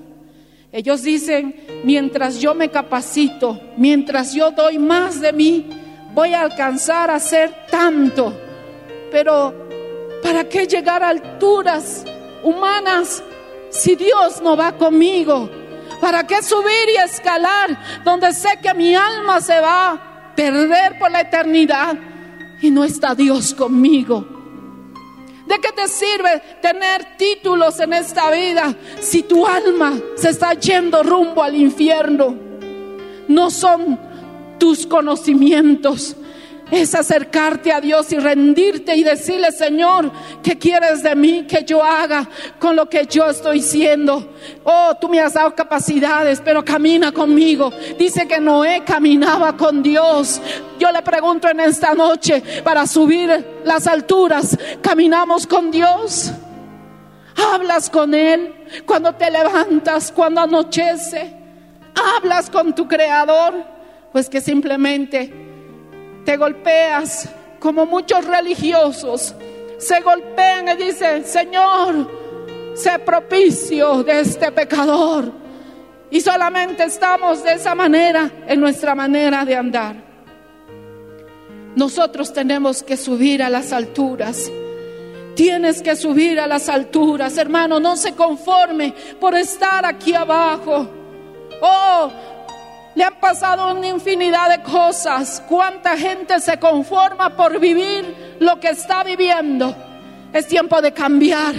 Ellos 0.72 1.04
dicen, 1.04 1.56
mientras 1.84 2.40
yo 2.40 2.56
me 2.56 2.70
capacito, 2.70 3.60
mientras 3.78 4.34
yo 4.34 4.50
doy 4.52 4.80
más 4.80 5.22
de 5.22 5.32
mí, 5.32 5.70
voy 6.16 6.34
a 6.34 6.42
alcanzar 6.42 7.12
a 7.12 7.20
ser 7.20 7.68
tanto. 7.70 8.34
Pero, 9.12 9.54
¿para 10.24 10.50
qué 10.50 10.66
llegar 10.66 11.04
a 11.04 11.10
alturas 11.10 12.04
humanas 12.44 13.24
si 13.70 13.96
Dios 13.96 14.42
no 14.42 14.58
va 14.58 14.72
conmigo? 14.72 15.48
¿Para 16.04 16.28
qué 16.28 16.44
subir 16.44 16.90
y 16.94 16.98
escalar 16.98 18.04
donde 18.04 18.34
sé 18.34 18.50
que 18.62 18.74
mi 18.74 18.94
alma 18.94 19.40
se 19.40 19.58
va 19.62 19.92
a 19.92 20.36
perder 20.36 21.00
por 21.00 21.10
la 21.10 21.22
eternidad 21.22 21.98
y 22.62 22.70
no 22.72 22.84
está 22.84 23.16
Dios 23.16 23.54
conmigo? 23.54 24.28
¿De 25.48 25.56
qué 25.62 25.70
te 25.72 25.88
sirve 25.88 26.42
tener 26.62 27.16
títulos 27.16 27.80
en 27.80 27.94
esta 27.94 28.30
vida 28.32 28.76
si 29.00 29.24
tu 29.24 29.48
alma 29.48 29.94
se 30.16 30.32
está 30.32 30.56
yendo 30.56 31.04
rumbo 31.04 31.42
al 31.42 31.56
infierno? 31.56 32.36
No 33.30 33.50
son 33.50 33.98
tus 34.60 34.86
conocimientos, 34.86 36.18
es 36.74 36.96
acercarte 36.96 37.72
a 37.72 37.80
Dios 37.80 38.12
y 38.12 38.18
rendirte 38.18 38.96
y 38.96 39.04
decirle, 39.04 39.52
Señor, 39.52 40.12
¿qué 40.42 40.58
quieres 40.58 41.04
de 41.04 41.16
mí 41.16 41.46
que 41.48 41.64
yo 41.64 41.84
haga 41.84 42.28
con 42.58 42.76
lo 42.76 42.90
que 42.90 43.06
yo 43.06 43.30
estoy 43.30 43.62
siendo? 43.62 44.34
Oh, 44.64 44.96
tú 45.00 45.08
me 45.08 45.20
has 45.20 45.36
dado 45.36 45.54
capacidades, 45.54 46.42
pero 46.44 46.66
camina 46.66 47.12
conmigo. 47.12 47.72
Dice 48.00 48.28
que 48.28 48.40
Noé 48.40 48.84
caminaba 48.84 49.56
con 49.56 49.84
Dios. 49.84 50.42
Yo 50.80 50.92
le 50.92 51.04
pregunto 51.04 51.48
en 51.48 51.60
esta 51.60 51.94
noche, 51.94 52.42
para 52.64 52.88
subir 52.88 53.62
las 53.64 53.86
alturas, 53.86 54.58
¿caminamos 54.82 55.46
con 55.46 55.70
Dios? 55.70 56.32
Hablas 57.36 57.88
con 57.88 58.16
Él 58.16 58.52
cuando 58.88 59.14
te 59.14 59.30
levantas, 59.30 60.12
cuando 60.12 60.42
anochece. 60.42 61.36
Hablas 62.18 62.50
con 62.50 62.74
tu 62.74 62.88
Creador, 62.88 63.54
pues 64.12 64.28
que 64.28 64.42
simplemente 64.42 65.53
te 66.26 66.38
golpeas 66.38 67.30
como 67.60 67.86
muchos 67.86 68.26
religiosos 68.26 69.36
se 69.84 70.00
golpean 70.00 70.70
y 70.70 70.76
dicen, 70.86 71.26
Señor, 71.26 72.10
sé 72.74 73.00
propicio 73.00 74.04
de 74.04 74.22
este 74.22 74.52
pecador. 74.52 75.32
Y 76.10 76.22
solamente 76.22 76.84
estamos 76.84 77.44
de 77.44 77.54
esa 77.54 77.76
manera 77.76 78.32
en 78.48 78.60
nuestra 78.60 78.96
manera 78.96 79.44
de 79.44 79.56
andar. 79.56 79.96
Nosotros 81.76 82.32
tenemos 82.32 82.84
que 82.84 82.96
subir 82.96 83.42
a 83.44 83.50
las 83.50 83.74
alturas. 83.74 84.50
Tienes 85.36 85.82
que 85.82 85.96
subir 85.96 86.40
a 86.40 86.46
las 86.46 86.70
alturas, 86.70 87.38
hermano. 87.38 87.80
No 87.80 87.96
se 87.96 88.14
conforme 88.14 88.94
por 89.20 89.36
estar 89.36 89.86
aquí 89.86 90.14
abajo. 90.14 90.88
Oh, 91.62 92.12
Le 92.96 93.04
han 93.04 93.20
pasado 93.20 93.74
una 93.74 93.88
infinidad 93.88 94.50
de 94.50 94.64
cosas. 94.64 95.42
¿Cuánta 95.48 95.98
gente 95.98 96.40
se 96.40 96.60
conforma 96.60 97.36
por 97.36 97.60
vivir 97.60 98.38
lo 98.40 98.60
que 98.60 98.70
está 98.70 99.04
viviendo? 99.04 99.76
Es 100.32 100.48
tiempo 100.48 100.82
de 100.82 100.94
cambiar. 100.94 101.56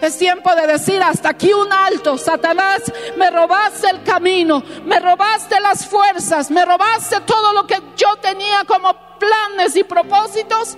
Es 0.00 0.18
tiempo 0.18 0.54
de 0.54 0.66
decir 0.66 1.02
hasta 1.02 1.30
aquí 1.30 1.52
un 1.52 1.72
alto. 1.72 2.18
Satanás, 2.18 2.82
me 3.16 3.30
robaste 3.30 3.88
el 3.88 4.02
camino, 4.02 4.62
me 4.84 5.00
robaste 5.00 5.58
las 5.60 5.86
fuerzas, 5.86 6.50
me 6.50 6.64
robaste 6.64 7.20
todo 7.20 7.52
lo 7.54 7.66
que 7.66 7.76
yo 7.96 8.16
tenía 8.20 8.64
como 8.66 8.94
planes 9.18 9.76
y 9.76 9.84
propósitos. 9.84 10.76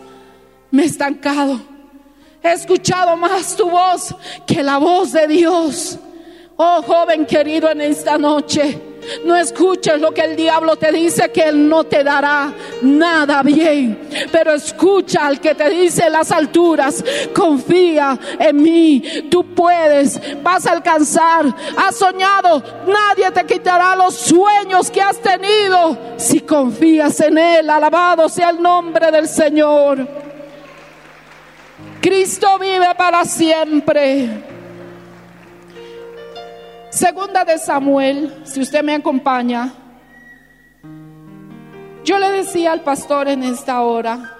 Me 0.71 0.85
he 0.85 0.87
estancado. 0.87 1.59
He 2.43 2.53
escuchado 2.53 3.17
más 3.17 3.57
tu 3.57 3.69
voz 3.69 4.15
que 4.47 4.63
la 4.63 4.79
voz 4.79 5.13
de 5.13 5.27
Dios. 5.27 5.99
Oh 6.57 6.83
joven 6.83 7.27
querido 7.27 7.69
en 7.71 7.81
esta 7.81 8.17
noche. 8.17 8.81
No 9.25 9.37
escuches 9.37 10.01
lo 10.01 10.13
que 10.13 10.23
el 10.23 10.37
diablo 10.37 10.77
te 10.77 10.93
dice 10.93 11.31
que 11.31 11.49
él 11.49 11.69
no 11.69 11.85
te 11.85 12.03
dará 12.03 12.53
nada 12.83 13.43
bien. 13.43 13.99
Pero 14.31 14.53
escucha 14.53 15.27
al 15.27 15.41
que 15.41 15.55
te 15.55 15.69
dice 15.71 16.09
las 16.11 16.31
alturas, 16.31 17.05
confía 17.35 18.19
en 18.39 18.63
mí, 18.63 19.03
tú 19.31 19.55
puedes, 19.55 20.21
vas 20.43 20.67
a 20.67 20.73
alcanzar. 20.73 21.47
Has 21.77 21.97
soñado, 21.97 22.63
nadie 22.87 23.31
te 23.33 23.45
quitará 23.45 23.97
los 23.97 24.15
sueños 24.15 24.91
que 24.91 25.03
has 25.03 25.19
tenido 25.19 25.97
si 26.17 26.41
confías 26.41 27.21
en 27.21 27.39
él. 27.39 27.71
Alabado 27.71 28.29
sea 28.29 28.51
el 28.51 28.63
nombre 28.63 29.11
del 29.11 29.29
Señor. 29.29 30.07
Cristo 32.01 32.59
vive 32.59 32.95
para 32.97 33.25
siempre. 33.25 34.56
Segunda 36.97 37.45
de 37.45 37.59
Samuel, 37.59 38.33
si 38.45 38.59
usted 38.59 38.83
me 38.83 38.95
acompaña. 38.95 39.71
Yo 42.05 42.19
le 42.19 42.31
decía 42.31 42.73
al 42.73 42.81
pastor 42.81 43.29
en 43.29 43.43
esta 43.43 43.83
hora, 43.83 44.35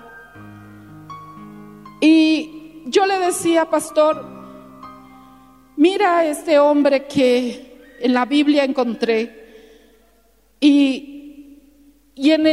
y 2.01 2.85
yo 2.87 3.05
le 3.05 3.19
decía, 3.19 3.67
pastor, 3.67 4.25
mira 5.77 6.17
a 6.17 6.25
este 6.25 6.59
hombre 6.59 7.05
que 7.05 7.99
en 8.01 8.15
la 8.15 8.25
Biblia 8.25 8.65
encontré, 8.65 10.49
y, 10.59 11.59
y 12.15 12.31
en, 12.31 12.47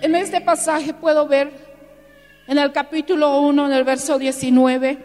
en 0.00 0.14
este 0.16 0.40
pasaje 0.40 0.94
puedo 0.94 1.28
ver, 1.28 1.52
en 2.48 2.58
el 2.58 2.72
capítulo 2.72 3.38
1, 3.38 3.66
en 3.66 3.72
el 3.72 3.84
verso 3.84 4.18
19, 4.18 4.98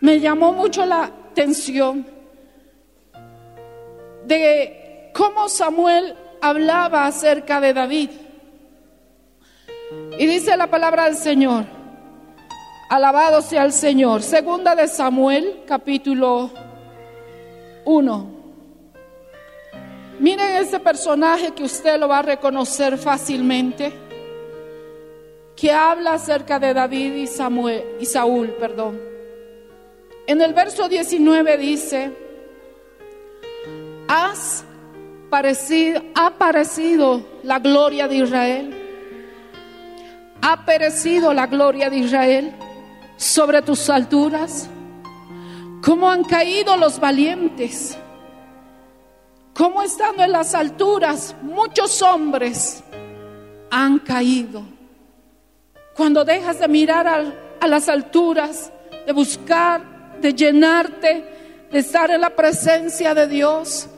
me 0.00 0.18
llamó 0.18 0.52
mucho 0.52 0.84
la 0.84 1.04
atención 1.04 2.17
de 4.28 5.10
cómo 5.14 5.48
Samuel 5.48 6.14
hablaba 6.40 7.06
acerca 7.06 7.60
de 7.60 7.72
David. 7.72 8.10
Y 10.18 10.26
dice 10.26 10.56
la 10.56 10.66
palabra 10.66 11.06
del 11.06 11.16
Señor, 11.16 11.64
alabado 12.90 13.40
sea 13.40 13.64
el 13.64 13.72
Señor. 13.72 14.22
Segunda 14.22 14.76
de 14.76 14.86
Samuel, 14.86 15.62
capítulo 15.66 16.50
1. 17.86 18.38
Miren 20.20 20.56
ese 20.56 20.78
personaje 20.78 21.52
que 21.52 21.62
usted 21.62 21.98
lo 21.98 22.08
va 22.08 22.18
a 22.18 22.22
reconocer 22.22 22.98
fácilmente, 22.98 23.92
que 25.56 25.72
habla 25.72 26.14
acerca 26.14 26.58
de 26.58 26.74
David 26.74 27.14
y 27.14 27.26
Samuel 27.26 27.82
y 27.98 28.04
Saúl, 28.04 28.48
perdón. 28.60 29.00
En 30.26 30.42
el 30.42 30.52
verso 30.52 30.86
19 30.86 31.56
dice, 31.56 32.27
has 34.08 34.64
parecido, 35.30 36.02
ha 36.14 36.30
parecido 36.30 37.22
la 37.42 37.58
gloria 37.58 38.08
de 38.08 38.16
Israel. 38.16 38.74
Ha 40.40 40.64
perecido 40.64 41.32
la 41.32 41.46
gloria 41.46 41.90
de 41.90 41.98
Israel 41.98 42.54
sobre 43.16 43.62
tus 43.62 43.88
alturas. 43.90 44.68
Cómo 45.82 46.10
han 46.10 46.24
caído 46.24 46.76
los 46.76 46.98
valientes. 46.98 47.96
Cómo 49.54 49.82
estando 49.82 50.22
en 50.22 50.32
las 50.32 50.54
alturas 50.54 51.34
muchos 51.42 52.00
hombres 52.02 52.82
han 53.70 53.98
caído. 53.98 54.62
Cuando 55.94 56.24
dejas 56.24 56.60
de 56.60 56.68
mirar 56.68 57.06
a, 57.06 57.24
a 57.60 57.66
las 57.66 57.88
alturas, 57.88 58.72
de 59.04 59.12
buscar, 59.12 60.20
de 60.20 60.32
llenarte, 60.32 61.24
de 61.70 61.78
estar 61.78 62.10
en 62.10 62.20
la 62.20 62.30
presencia 62.30 63.14
de 63.14 63.26
Dios, 63.26 63.88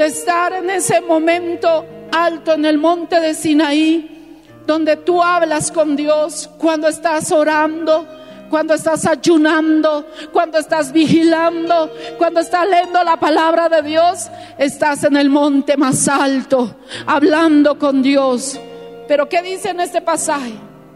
de 0.00 0.06
estar 0.06 0.54
en 0.54 0.70
ese 0.70 1.02
momento 1.02 1.84
alto 2.10 2.54
en 2.54 2.64
el 2.64 2.78
monte 2.78 3.20
de 3.20 3.34
Sinaí, 3.34 4.40
donde 4.66 4.96
tú 4.96 5.22
hablas 5.22 5.70
con 5.70 5.94
Dios 5.94 6.48
cuando 6.56 6.88
estás 6.88 7.30
orando, 7.30 8.08
cuando 8.48 8.72
estás 8.72 9.06
ayunando, 9.06 10.06
cuando 10.32 10.56
estás 10.56 10.90
vigilando, 10.90 11.94
cuando 12.16 12.40
estás 12.40 12.66
leyendo 12.66 13.04
la 13.04 13.20
palabra 13.20 13.68
de 13.68 13.82
Dios, 13.82 14.30
estás 14.56 15.04
en 15.04 15.18
el 15.18 15.28
monte 15.28 15.76
más 15.76 16.08
alto, 16.08 16.76
hablando 17.04 17.78
con 17.78 18.00
Dios. 18.00 18.58
Pero 19.06 19.28
¿qué 19.28 19.42
dice 19.42 19.68
en 19.68 19.80
este 19.80 20.00
pasaje? 20.00 20.54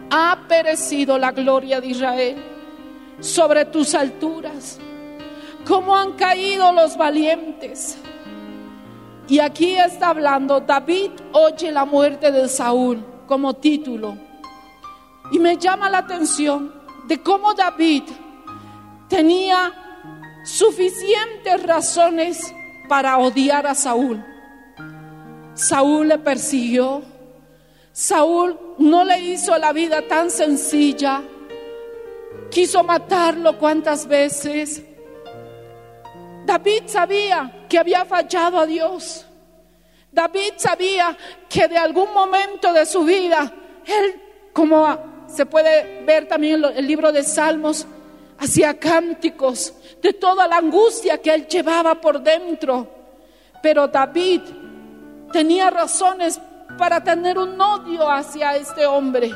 Ha 0.09 0.47
perecido 0.49 1.19
la 1.19 1.31
gloria 1.33 1.79
de 1.79 1.89
Israel 1.89 2.37
sobre 3.21 3.67
tus 3.67 3.95
alturas. 3.95 4.79
¿Cómo 5.67 5.95
han 5.95 6.13
caído 6.13 6.73
los 6.73 6.97
valientes? 6.97 7.99
Y 9.29 9.39
aquí 9.39 9.77
está 9.77 10.09
hablando, 10.09 10.61
David 10.61 11.11
oye 11.33 11.73
la 11.73 11.85
muerte 11.85 12.31
de 12.31 12.49
Saúl 12.49 13.05
como 13.27 13.55
título. 13.55 14.17
Y 15.33 15.39
me 15.39 15.57
llama 15.57 15.89
la 15.89 15.99
atención 15.99 16.73
de 17.07 17.23
cómo 17.23 17.55
David 17.55 18.03
tenía 19.09 19.73
suficientes 20.45 21.63
razones 21.63 22.55
para 22.89 23.17
odiar 23.19 23.67
a 23.67 23.75
Saúl. 23.75 24.23
Saúl 25.55 26.09
le 26.09 26.19
persiguió. 26.19 27.03
Saúl 27.93 28.59
no 28.79 29.05
le 29.05 29.21
hizo 29.21 29.57
la 29.57 29.73
vida 29.73 30.07
tan 30.07 30.31
sencilla. 30.31 31.23
Quiso 32.51 32.83
matarlo 32.85 33.59
cuantas 33.59 34.07
veces. 34.07 34.83
David 36.45 36.85
sabía 36.87 37.65
que 37.69 37.79
había 37.79 38.05
fallado 38.05 38.59
a 38.59 38.67
Dios. 38.67 39.27
David 40.13 40.53
sabía 40.57 41.17
que 41.49 41.67
de 41.67 41.77
algún 41.77 42.13
momento 42.13 42.73
de 42.73 42.87
su 42.87 43.05
vida, 43.05 43.53
él, 43.85 44.21
como 44.53 45.27
se 45.27 45.47
puede 45.47 46.05
ver 46.05 46.29
también 46.29 46.65
en 46.65 46.77
el 46.77 46.87
libro 46.87 47.11
de 47.11 47.23
Salmos, 47.23 47.87
hacía 48.39 48.79
cánticos 48.79 49.75
de 50.03 50.13
toda 50.13 50.47
la 50.47 50.59
angustia 50.59 51.19
que 51.19 51.35
él 51.35 51.49
llevaba 51.49 52.01
por 52.01 52.21
dentro. 52.21 52.89
Pero 53.63 53.89
David 53.89 54.43
tenía 55.33 55.71
razones 55.71 56.41
para 56.79 57.03
tener 57.03 57.39
un 57.39 57.61
odio 57.61 58.09
hacia 58.09 58.55
este 58.57 58.87
hombre. 58.87 59.33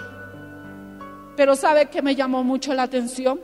Pero 1.37 1.57
¿sabe 1.57 1.87
que 1.87 2.03
me 2.03 2.15
llamó 2.15 2.45
mucho 2.45 2.75
la 2.75 2.83
atención? 2.85 3.41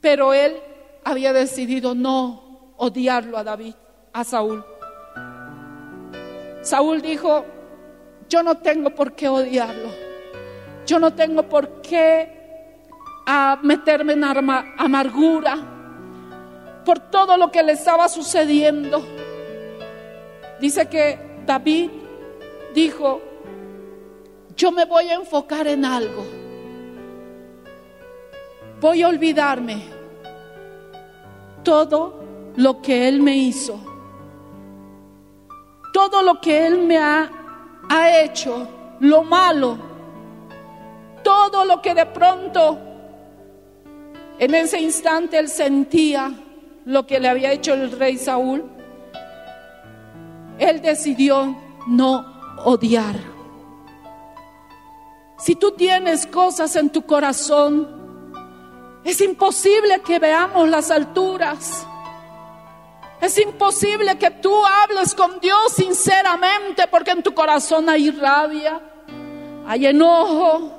Pero 0.00 0.32
él 0.32 0.56
había 1.04 1.32
decidido 1.32 1.94
no 1.94 2.74
odiarlo 2.76 3.38
a 3.38 3.44
David, 3.44 3.74
a 4.12 4.24
Saúl. 4.24 4.64
Saúl 6.62 7.00
dijo, 7.00 7.44
yo 8.28 8.42
no 8.42 8.58
tengo 8.58 8.90
por 8.94 9.12
qué 9.12 9.28
odiarlo. 9.28 9.88
Yo 10.86 10.98
no 10.98 11.14
tengo 11.14 11.42
por 11.44 11.82
qué 11.82 12.40
a 13.26 13.58
meterme 13.62 14.14
en 14.14 14.24
amargura 14.24 15.58
por 16.84 16.98
todo 16.98 17.36
lo 17.36 17.50
que 17.50 17.62
le 17.62 17.72
estaba 17.72 18.08
sucediendo. 18.08 19.02
Dice 20.60 20.88
que 20.88 21.18
David 21.46 21.90
dijo, 22.74 23.20
yo 24.56 24.72
me 24.72 24.84
voy 24.84 25.08
a 25.08 25.14
enfocar 25.14 25.66
en 25.66 25.84
algo. 25.84 26.24
Voy 28.80 29.02
a 29.02 29.08
olvidarme 29.08 29.99
todo 31.62 32.20
lo 32.56 32.82
que 32.82 33.08
Él 33.08 33.20
me 33.20 33.36
hizo, 33.36 33.78
todo 35.92 36.22
lo 36.22 36.40
que 36.40 36.66
Él 36.66 36.78
me 36.86 36.98
ha, 36.98 37.30
ha 37.88 38.20
hecho, 38.20 38.66
lo 39.00 39.22
malo, 39.22 39.78
todo 41.22 41.64
lo 41.64 41.80
que 41.80 41.94
de 41.94 42.06
pronto 42.06 42.78
en 44.38 44.54
ese 44.54 44.80
instante 44.80 45.38
Él 45.38 45.48
sentía 45.48 46.32
lo 46.86 47.06
que 47.06 47.20
le 47.20 47.28
había 47.28 47.52
hecho 47.52 47.74
el 47.74 47.92
rey 47.92 48.16
Saúl, 48.16 48.64
Él 50.58 50.80
decidió 50.80 51.56
no 51.86 52.24
odiar. 52.64 53.16
Si 55.38 55.56
tú 55.56 55.72
tienes 55.72 56.26
cosas 56.26 56.76
en 56.76 56.90
tu 56.90 57.02
corazón, 57.02 57.99
es 59.04 59.20
imposible 59.20 60.00
que 60.02 60.18
veamos 60.18 60.68
las 60.68 60.90
alturas. 60.90 61.86
Es 63.20 63.38
imposible 63.38 64.16
que 64.18 64.30
tú 64.30 64.64
hables 64.64 65.14
con 65.14 65.40
Dios 65.40 65.72
sinceramente 65.74 66.86
porque 66.88 67.10
en 67.10 67.22
tu 67.22 67.34
corazón 67.34 67.88
hay 67.88 68.10
rabia, 68.10 68.80
hay 69.66 69.86
enojo. 69.86 70.76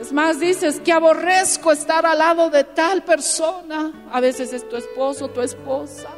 Es 0.00 0.12
más, 0.12 0.38
dices 0.38 0.80
que 0.80 0.92
aborrezco 0.92 1.72
estar 1.72 2.06
al 2.06 2.18
lado 2.18 2.50
de 2.50 2.62
tal 2.62 3.02
persona. 3.02 4.06
A 4.12 4.20
veces 4.20 4.52
es 4.52 4.68
tu 4.68 4.76
esposo, 4.76 5.28
tu 5.28 5.40
esposa, 5.40 6.08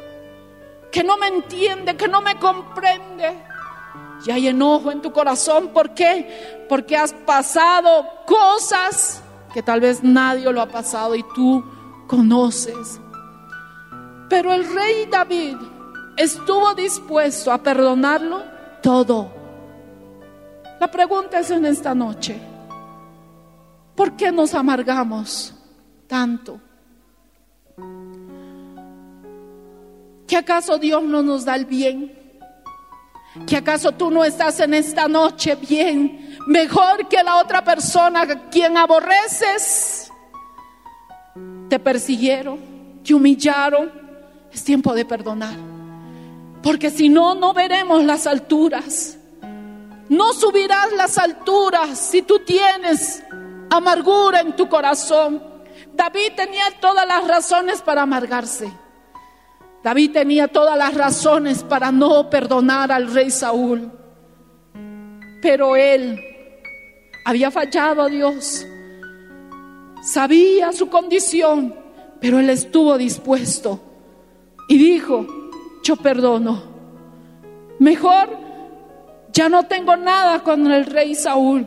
que 0.91 1.03
no 1.03 1.17
me 1.17 1.27
entiende, 1.27 1.95
que 1.97 2.07
no 2.07 2.21
me 2.21 2.37
comprende. 2.37 3.37
Y 4.25 4.31
hay 4.31 4.49
enojo 4.49 4.91
en 4.91 5.01
tu 5.01 5.11
corazón. 5.11 5.69
¿Por 5.69 5.93
qué? 5.95 6.65
Porque 6.67 6.97
has 6.97 7.13
pasado 7.13 8.07
cosas 8.27 9.23
que 9.53 9.63
tal 9.63 9.81
vez 9.81 10.03
nadie 10.03 10.51
lo 10.51 10.61
ha 10.61 10.67
pasado 10.67 11.15
y 11.15 11.23
tú 11.35 11.63
conoces. 12.07 12.99
Pero 14.29 14.53
el 14.53 14.73
rey 14.73 15.07
David 15.09 15.57
estuvo 16.17 16.73
dispuesto 16.75 17.51
a 17.51 17.57
perdonarlo 17.57 18.43
todo. 18.81 19.31
La 20.79 20.89
pregunta 20.89 21.39
es 21.39 21.51
en 21.51 21.65
esta 21.65 21.93
noche, 21.95 22.39
¿por 23.95 24.15
qué 24.15 24.31
nos 24.31 24.53
amargamos 24.53 25.53
tanto? 26.07 26.59
¿Que 30.27 30.37
acaso 30.37 30.77
Dios 30.77 31.03
no 31.03 31.23
nos 31.23 31.43
da 31.43 31.55
el 31.55 31.65
bien? 31.65 32.18
¿Que 33.47 33.57
acaso 33.57 33.91
tú 33.91 34.11
no 34.11 34.23
estás 34.23 34.59
en 34.59 34.73
esta 34.73 35.07
noche 35.07 35.55
bien, 35.55 36.37
mejor 36.47 37.07
que 37.07 37.23
la 37.23 37.37
otra 37.37 37.63
persona 37.63 38.21
a 38.21 38.49
quien 38.49 38.77
aborreces? 38.77 40.11
Te 41.69 41.79
persiguieron, 41.79 43.01
te 43.03 43.13
humillaron. 43.13 43.91
Es 44.51 44.63
tiempo 44.63 44.93
de 44.93 45.05
perdonar. 45.05 45.55
Porque 46.61 46.89
si 46.89 47.09
no, 47.09 47.35
no 47.35 47.53
veremos 47.53 48.03
las 48.03 48.27
alturas. 48.27 49.17
No 50.09 50.33
subirás 50.33 50.91
las 50.93 51.17
alturas 51.17 51.97
si 51.97 52.23
tú 52.23 52.39
tienes 52.39 53.23
amargura 53.69 54.41
en 54.41 54.55
tu 54.55 54.67
corazón. 54.67 55.43
David 55.93 56.33
tenía 56.35 56.65
todas 56.81 57.07
las 57.07 57.27
razones 57.27 57.81
para 57.81 58.01
amargarse. 58.01 58.71
David 59.83 60.11
tenía 60.11 60.47
todas 60.47 60.77
las 60.77 60.93
razones 60.93 61.63
para 61.63 61.91
no 61.91 62.29
perdonar 62.29 62.91
al 62.91 63.13
rey 63.13 63.31
Saúl. 63.31 63.91
Pero 65.41 65.75
él 65.75 66.19
había 67.25 67.49
fallado 67.49 68.01
a 68.01 68.07
Dios. 68.07 68.65
Sabía 70.03 70.73
su 70.73 70.89
condición, 70.89 71.75
pero 72.19 72.39
él 72.39 72.49
estuvo 72.49 72.97
dispuesto 72.97 73.79
y 74.67 74.77
dijo, 74.77 75.25
yo 75.83 75.95
perdono. 75.95 76.61
Mejor 77.79 78.37
ya 79.31 79.47
no 79.47 79.63
tengo 79.63 79.95
nada 79.95 80.43
con 80.43 80.69
el 80.71 80.85
rey 80.85 81.15
Saúl. 81.15 81.65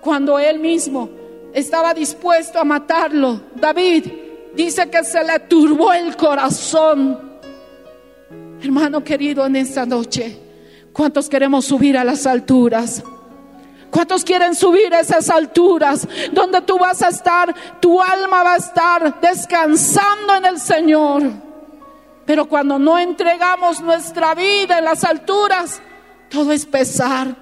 Cuando 0.00 0.38
él 0.38 0.58
mismo 0.58 1.10
estaba 1.52 1.92
dispuesto 1.92 2.58
a 2.58 2.64
matarlo, 2.64 3.42
David 3.54 4.04
dice 4.58 4.90
que 4.90 5.04
se 5.04 5.22
le 5.22 5.38
turbó 5.38 5.92
el 5.92 6.16
corazón. 6.16 7.38
Hermano 8.60 9.04
querido, 9.04 9.46
en 9.46 9.54
esta 9.54 9.86
noche, 9.86 10.36
¿cuántos 10.92 11.28
queremos 11.28 11.64
subir 11.64 11.96
a 11.96 12.02
las 12.02 12.26
alturas? 12.26 13.04
¿Cuántos 13.88 14.24
quieren 14.24 14.56
subir 14.56 14.92
a 14.92 15.00
esas 15.00 15.30
alturas 15.30 16.06
donde 16.32 16.60
tú 16.62 16.76
vas 16.76 17.00
a 17.02 17.08
estar, 17.08 17.54
tu 17.80 18.02
alma 18.02 18.42
va 18.42 18.54
a 18.54 18.56
estar 18.56 19.20
descansando 19.20 20.34
en 20.34 20.46
el 20.46 20.58
Señor? 20.58 21.22
Pero 22.26 22.46
cuando 22.46 22.80
no 22.80 22.98
entregamos 22.98 23.80
nuestra 23.80 24.34
vida 24.34 24.78
en 24.78 24.84
las 24.84 25.04
alturas, 25.04 25.80
todo 26.28 26.50
es 26.50 26.66
pesar. 26.66 27.36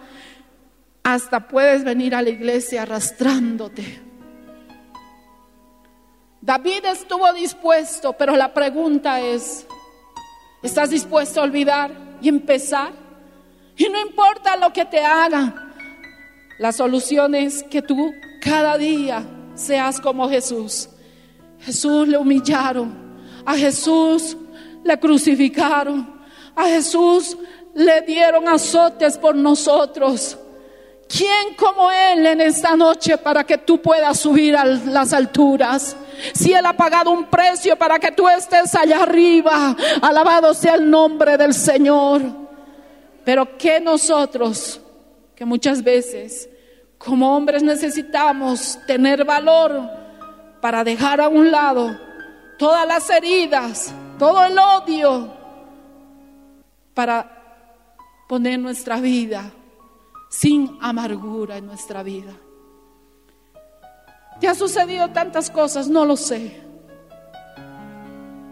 Hasta 1.03 1.49
puedes 1.49 1.83
venir 1.83 2.15
a 2.15 2.21
la 2.21 2.29
iglesia 2.29 2.83
arrastrándote. 2.83 4.06
David 6.47 6.85
estuvo 6.85 7.33
dispuesto, 7.33 8.13
pero 8.13 8.37
la 8.37 8.55
pregunta 8.55 9.21
es, 9.21 9.67
¿estás 10.63 10.91
dispuesto 10.91 11.41
a 11.41 11.43
olvidar 11.43 11.91
y 12.23 12.29
empezar? 12.29 12.93
Y 13.77 13.89
no 13.89 14.01
importa 14.01 14.57
lo 14.57 14.73
que 14.73 14.85
te 14.85 15.01
hagan, 15.01 15.75
la 16.61 16.71
solución 16.71 17.35
es 17.35 17.65
que 17.65 17.83
tú 17.83 18.15
cada 18.41 18.79
día 18.79 19.27
seas 19.57 20.01
como 20.01 20.29
Jesús. 20.29 20.89
Jesús 21.63 22.07
le 22.07 22.17
humillaron, 22.17 22.95
a 23.45 23.57
Jesús 23.57 24.37
le 24.85 25.01
crucificaron, 25.01 26.09
a 26.55 26.67
Jesús 26.67 27.37
le 27.75 28.03
dieron 28.03 28.47
azotes 28.47 29.19
por 29.19 29.35
nosotros. 29.35 30.39
¿Quién 31.09 31.57
como 31.57 31.91
Él 31.91 32.25
en 32.25 32.41
esta 32.41 32.77
noche 32.77 33.19
para 33.19 33.43
que 33.43 33.59
tú 33.59 33.83
puedas 33.83 34.21
subir 34.21 34.57
a 34.57 34.65
las 34.65 35.13
alturas? 35.13 35.97
Si 36.35 36.53
Él 36.53 36.65
ha 36.67 36.73
pagado 36.73 37.11
un 37.11 37.27
precio 37.27 37.77
para 37.77 37.99
que 37.99 38.13
tú 38.13 38.29
estés 38.29 38.75
allá 38.75 39.03
arriba, 39.03 39.77
alabado 40.01 40.55
sea 40.55 40.75
el 40.75 40.89
nombre 40.91 41.37
del 41.37 41.55
Señor. 41.55 42.23
Pero 43.25 43.57
que 43.59 43.81
nosotros, 43.81 44.81
que 45.35 45.45
muchas 45.45 45.83
veces 45.83 46.49
como 46.99 47.37
hombres 47.37 47.63
necesitamos 47.63 48.79
tener 48.87 49.25
valor 49.25 49.83
para 50.61 50.83
dejar 50.83 51.21
a 51.21 51.29
un 51.29 51.51
lado 51.51 51.97
todas 52.59 52.87
las 52.87 53.09
heridas, 53.11 53.93
todo 54.19 54.45
el 54.45 54.59
odio, 54.59 55.33
para 56.95 57.31
poner 58.29 58.59
nuestra 58.59 59.01
vida 59.01 59.53
sin 60.29 60.79
amargura 60.81 61.59
en 61.59 61.67
nuestra 61.67 62.03
vida. 62.03 62.33
¿Te 64.41 64.49
ha 64.49 64.55
sucedido 64.55 65.09
tantas 65.09 65.51
cosas? 65.51 65.89
No 65.89 66.05
lo 66.05 66.17
sé. 66.17 66.61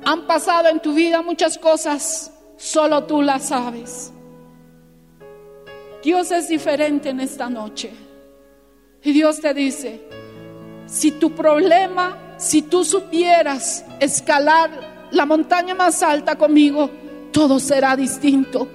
Han 0.05 0.27
pasado 0.27 0.69
en 0.69 0.81
tu 0.81 0.95
vida 0.95 1.23
muchas 1.23 1.59
cosas, 1.59 2.31
solo 2.57 3.05
tú 3.05 3.23
las 3.23 3.49
sabes. 3.49 4.13
Dios 6.03 6.31
es 6.31 6.49
diferente 6.49 7.09
en 7.11 7.21
esta 7.21 7.49
noche. 7.49 7.91
Y 9.03 9.13
Dios 9.13 9.41
te 9.41 9.53
dice, 9.55 10.03
si 10.87 11.13
tu 11.13 11.35
problema, 11.35 12.35
si 12.37 12.63
tú 12.63 12.85
supieras 12.85 13.85
escalar 14.01 15.09
la 15.11 15.27
montaña 15.27 15.75
más 15.75 16.03
alta 16.03 16.37
conmigo, 16.37 16.91
todo 17.33 17.59
será 17.59 17.97
distinto. 17.97 18.69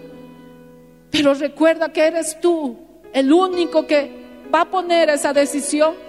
Pero 1.12 1.34
recuerda 1.34 1.92
que 1.92 2.06
eres 2.06 2.40
tú 2.40 2.78
el 3.14 3.32
único 3.32 3.86
que 3.86 4.48
va 4.54 4.62
a 4.62 4.70
poner 4.70 5.10
esa 5.10 5.34
decisión 5.34 6.09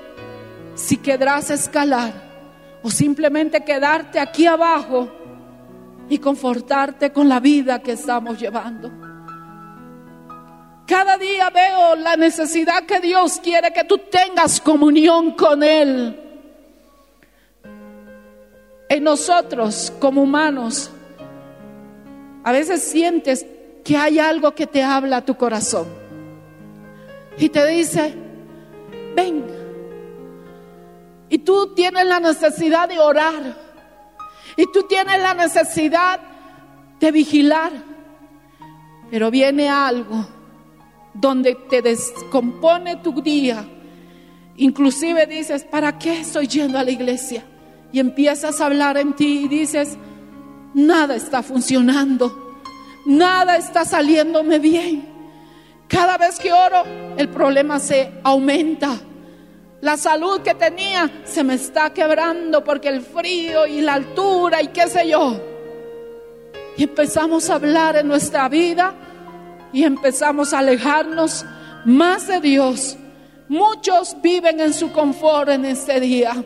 si 0.80 0.96
querrás 0.96 1.50
escalar 1.50 2.12
o 2.82 2.90
simplemente 2.90 3.62
quedarte 3.62 4.18
aquí 4.18 4.46
abajo 4.46 5.10
y 6.08 6.18
confortarte 6.18 7.12
con 7.12 7.28
la 7.28 7.38
vida 7.38 7.80
que 7.80 7.92
estamos 7.92 8.40
llevando. 8.40 8.90
Cada 10.86 11.18
día 11.18 11.50
veo 11.50 11.94
la 11.96 12.16
necesidad 12.16 12.84
que 12.84 12.98
Dios 12.98 13.38
quiere 13.42 13.72
que 13.72 13.84
tú 13.84 13.98
tengas 13.98 14.60
comunión 14.60 15.32
con 15.32 15.62
Él. 15.62 16.18
En 18.88 19.04
nosotros 19.04 19.92
como 20.00 20.22
humanos, 20.22 20.90
a 22.42 22.52
veces 22.52 22.82
sientes 22.82 23.46
que 23.84 23.96
hay 23.96 24.18
algo 24.18 24.52
que 24.52 24.66
te 24.66 24.82
habla 24.82 25.18
a 25.18 25.24
tu 25.24 25.36
corazón 25.36 25.86
y 27.38 27.50
te 27.50 27.66
dice, 27.66 28.14
ven. 29.14 29.59
Y 31.30 31.38
tú 31.38 31.74
tienes 31.74 32.04
la 32.06 32.20
necesidad 32.20 32.88
de 32.88 32.98
orar. 32.98 33.56
Y 34.56 34.66
tú 34.72 34.82
tienes 34.82 35.22
la 35.22 35.32
necesidad 35.32 36.20
de 36.98 37.12
vigilar. 37.12 37.72
Pero 39.10 39.30
viene 39.30 39.68
algo 39.68 40.26
donde 41.14 41.54
te 41.54 41.82
descompone 41.82 42.96
tu 42.96 43.22
día. 43.22 43.64
Inclusive 44.56 45.26
dices, 45.26 45.64
¿para 45.64 45.98
qué 45.98 46.20
estoy 46.20 46.48
yendo 46.48 46.78
a 46.78 46.84
la 46.84 46.90
iglesia? 46.90 47.44
Y 47.92 48.00
empiezas 48.00 48.60
a 48.60 48.66
hablar 48.66 48.98
en 48.98 49.14
ti 49.14 49.44
y 49.44 49.48
dices, 49.48 49.96
nada 50.74 51.14
está 51.14 51.42
funcionando. 51.42 52.58
Nada 53.06 53.56
está 53.56 53.84
saliéndome 53.84 54.58
bien. 54.58 55.08
Cada 55.88 56.18
vez 56.18 56.38
que 56.38 56.52
oro, 56.52 56.84
el 57.16 57.28
problema 57.28 57.80
se 57.80 58.12
aumenta. 58.22 59.00
La 59.80 59.96
salud 59.96 60.42
que 60.42 60.54
tenía 60.54 61.10
se 61.24 61.42
me 61.42 61.54
está 61.54 61.90
quebrando 61.90 62.62
porque 62.62 62.88
el 62.88 63.00
frío 63.00 63.66
y 63.66 63.80
la 63.80 63.94
altura 63.94 64.60
y 64.60 64.68
qué 64.68 64.86
sé 64.88 65.08
yo. 65.08 65.40
Y 66.76 66.84
empezamos 66.84 67.48
a 67.48 67.54
hablar 67.54 67.96
en 67.96 68.08
nuestra 68.08 68.48
vida 68.48 68.94
y 69.72 69.84
empezamos 69.84 70.52
a 70.52 70.58
alejarnos 70.58 71.46
más 71.86 72.26
de 72.26 72.40
Dios. 72.40 72.96
Muchos 73.48 74.16
viven 74.20 74.60
en 74.60 74.74
su 74.74 74.92
confort 74.92 75.48
en 75.48 75.64
este 75.64 75.98
día. 75.98 76.44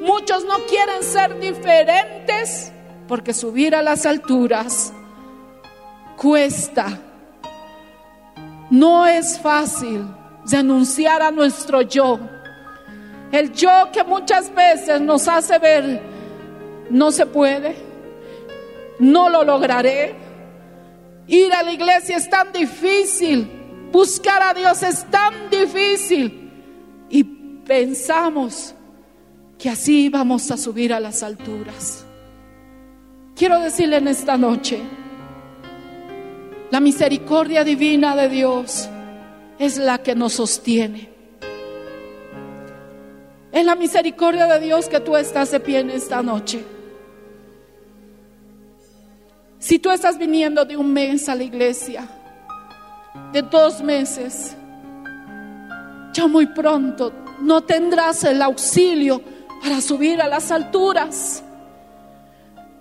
Muchos 0.00 0.44
no 0.44 0.58
quieren 0.66 1.02
ser 1.02 1.38
diferentes 1.38 2.72
porque 3.06 3.34
subir 3.34 3.74
a 3.74 3.82
las 3.82 4.06
alturas 4.06 4.92
cuesta. 6.16 7.00
No 8.70 9.06
es 9.06 9.38
fácil 9.38 10.06
renunciar 10.50 11.22
a 11.22 11.30
nuestro 11.30 11.82
yo. 11.82 12.18
El 13.36 13.52
yo 13.52 13.90
que 13.92 14.02
muchas 14.02 14.54
veces 14.54 14.98
nos 14.98 15.28
hace 15.28 15.58
ver, 15.58 16.00
no 16.88 17.12
se 17.12 17.26
puede, 17.26 17.76
no 18.98 19.28
lo 19.28 19.44
lograré. 19.44 20.14
Ir 21.26 21.52
a 21.52 21.62
la 21.62 21.70
iglesia 21.70 22.16
es 22.16 22.30
tan 22.30 22.50
difícil, 22.50 23.46
buscar 23.92 24.42
a 24.42 24.54
Dios 24.54 24.82
es 24.82 25.04
tan 25.10 25.50
difícil. 25.50 26.50
Y 27.10 27.24
pensamos 27.24 28.74
que 29.58 29.68
así 29.68 30.08
vamos 30.08 30.50
a 30.50 30.56
subir 30.56 30.94
a 30.94 31.00
las 31.00 31.22
alturas. 31.22 32.06
Quiero 33.34 33.60
decirle 33.60 33.98
en 33.98 34.08
esta 34.08 34.38
noche, 34.38 34.80
la 36.70 36.80
misericordia 36.80 37.64
divina 37.64 38.16
de 38.16 38.30
Dios 38.30 38.88
es 39.58 39.76
la 39.76 39.98
que 39.98 40.14
nos 40.14 40.32
sostiene. 40.32 41.15
Es 43.56 43.64
la 43.64 43.74
misericordia 43.74 44.46
de 44.48 44.60
Dios 44.60 44.86
que 44.86 45.00
tú 45.00 45.16
estás 45.16 45.50
de 45.50 45.58
pie 45.60 45.78
en 45.78 45.88
esta 45.88 46.22
noche. 46.22 46.62
Si 49.58 49.78
tú 49.78 49.90
estás 49.90 50.18
viniendo 50.18 50.66
de 50.66 50.76
un 50.76 50.92
mes 50.92 51.26
a 51.26 51.34
la 51.34 51.42
iglesia, 51.42 52.06
de 53.32 53.40
dos 53.40 53.80
meses, 53.80 54.54
ya 56.12 56.26
muy 56.26 56.44
pronto 56.48 57.10
no 57.40 57.62
tendrás 57.62 58.24
el 58.24 58.42
auxilio 58.42 59.22
para 59.62 59.80
subir 59.80 60.20
a 60.20 60.28
las 60.28 60.50
alturas. 60.50 61.42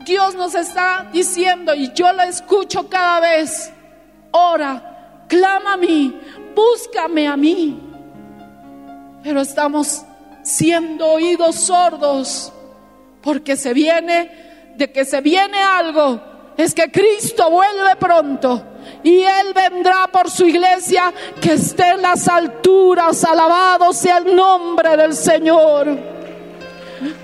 Dios 0.05 0.35
nos 0.35 0.55
está 0.55 1.09
diciendo, 1.13 1.73
y 1.73 1.93
yo 1.93 2.11
lo 2.11 2.23
escucho 2.23 2.89
cada 2.89 3.21
vez, 3.21 3.71
ora, 4.31 5.23
clama 5.29 5.75
a 5.75 5.77
mí, 5.77 6.19
búscame 6.53 7.29
a 7.29 7.37
mí. 7.37 7.79
Pero 9.23 9.39
estamos 9.39 10.03
siendo 10.45 11.07
oídos 11.07 11.55
sordos 11.55 12.53
porque 13.21 13.57
se 13.57 13.73
viene, 13.73 14.73
de 14.77 14.91
que 14.91 15.03
se 15.03 15.19
viene 15.19 15.57
algo, 15.57 16.21
es 16.55 16.73
que 16.75 16.91
Cristo 16.91 17.49
vuelve 17.49 17.95
pronto 17.99 18.63
y 19.01 19.21
Él 19.21 19.53
vendrá 19.55 20.07
por 20.07 20.29
su 20.29 20.45
iglesia 20.45 21.11
que 21.41 21.53
esté 21.53 21.89
en 21.89 22.03
las 22.03 22.27
alturas, 22.27 23.23
alabado 23.23 23.91
sea 23.91 24.19
el 24.19 24.35
nombre 24.35 24.95
del 24.95 25.15
Señor. 25.15 25.87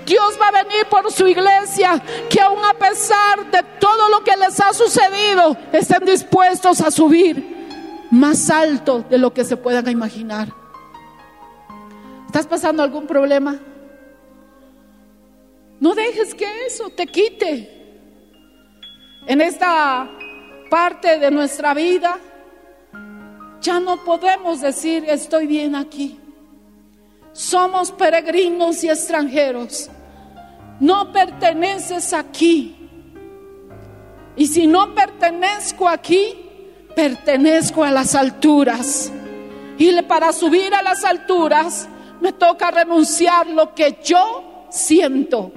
Dios 0.04 0.38
va 0.40 0.48
a 0.48 0.64
venir 0.64 0.86
por 0.90 1.10
su 1.12 1.26
iglesia, 1.28 2.02
que 2.28 2.40
aun 2.40 2.64
a 2.64 2.74
pesar 2.74 3.50
de 3.50 3.62
todo 3.78 4.08
lo 4.08 4.24
que 4.24 4.36
les 4.36 4.60
ha 4.60 4.72
sucedido, 4.72 5.56
estén 5.72 6.04
dispuestos 6.04 6.80
a 6.80 6.90
subir 6.90 8.08
más 8.10 8.50
alto 8.50 9.04
de 9.08 9.18
lo 9.18 9.32
que 9.32 9.44
se 9.44 9.56
puedan 9.56 9.88
imaginar. 9.88 10.61
¿Estás 12.32 12.46
pasando 12.46 12.82
algún 12.82 13.06
problema? 13.06 13.60
No 15.80 15.94
dejes 15.94 16.34
que 16.34 16.46
eso 16.64 16.88
te 16.88 17.06
quite. 17.06 17.68
En 19.26 19.42
esta 19.42 20.08
parte 20.70 21.18
de 21.18 21.30
nuestra 21.30 21.74
vida, 21.74 22.18
ya 23.60 23.80
no 23.80 24.02
podemos 24.02 24.62
decir 24.62 25.04
estoy 25.06 25.46
bien 25.46 25.74
aquí. 25.74 26.18
Somos 27.34 27.92
peregrinos 27.92 28.82
y 28.82 28.88
extranjeros. 28.88 29.90
No 30.80 31.12
perteneces 31.12 32.14
aquí. 32.14 32.74
Y 34.36 34.46
si 34.46 34.66
no 34.66 34.94
pertenezco 34.94 35.86
aquí, 35.86 36.34
pertenezco 36.96 37.84
a 37.84 37.90
las 37.90 38.14
alturas. 38.14 39.12
Y 39.76 40.00
para 40.00 40.32
subir 40.32 40.74
a 40.74 40.80
las 40.80 41.04
alturas 41.04 41.90
me 42.22 42.32
toca 42.32 42.70
renunciar 42.70 43.48
lo 43.48 43.74
que 43.74 43.98
yo 44.04 44.66
siento. 44.70 45.50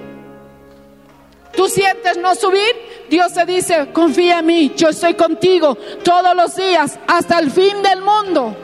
Tú 1.56 1.68
sientes 1.68 2.18
no 2.18 2.34
subir, 2.34 3.06
Dios 3.08 3.34
te 3.34 3.46
dice, 3.46 3.92
confía 3.94 4.40
en 4.40 4.48
mí, 4.48 4.74
yo 4.76 4.90
estoy 4.90 5.14
contigo 5.14 5.78
todos 6.04 6.36
los 6.36 6.56
días 6.56 6.98
hasta 7.08 7.38
el 7.38 7.52
fin 7.52 7.84
del 7.84 8.02
mundo. 8.02 8.56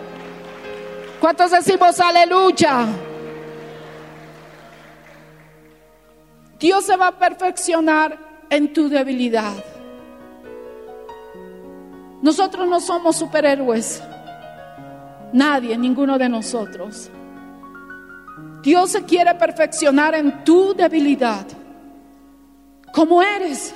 ¿Cuántos 1.20 1.52
decimos 1.52 2.00
aleluya? 2.00 2.88
Dios 6.60 6.84
se 6.84 6.98
va 6.98 7.08
a 7.08 7.18
perfeccionar 7.20 8.18
en 8.50 8.74
tu 8.74 8.90
debilidad. 8.90 9.64
Nosotros 12.24 12.68
no 12.68 12.80
somos 12.82 13.16
superhéroes. 13.16 14.02
Nadie, 15.34 15.78
ninguno 15.78 16.18
de 16.18 16.30
nosotros. 16.30 17.12
Dios 18.64 18.92
se 18.92 19.04
quiere 19.04 19.34
perfeccionar 19.36 20.16
en 20.16 20.44
tu 20.44 20.74
debilidad. 20.74 21.46
Como 22.94 23.22
eres. 23.22 23.74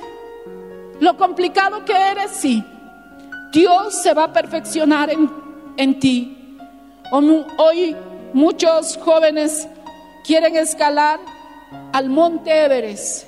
Lo 0.99 1.17
complicado 1.17 1.83
que 1.83 1.93
eres, 1.93 2.31
sí. 2.31 2.63
Dios 3.51 4.01
se 4.01 4.13
va 4.13 4.25
a 4.25 4.33
perfeccionar 4.33 5.09
en, 5.09 5.29
en 5.77 5.99
ti. 5.99 6.57
Hoy 7.11 7.95
muchos 8.33 8.97
jóvenes 8.97 9.67
quieren 10.25 10.55
escalar 10.55 11.19
al 11.93 12.09
monte 12.09 12.65
Everest. 12.65 13.27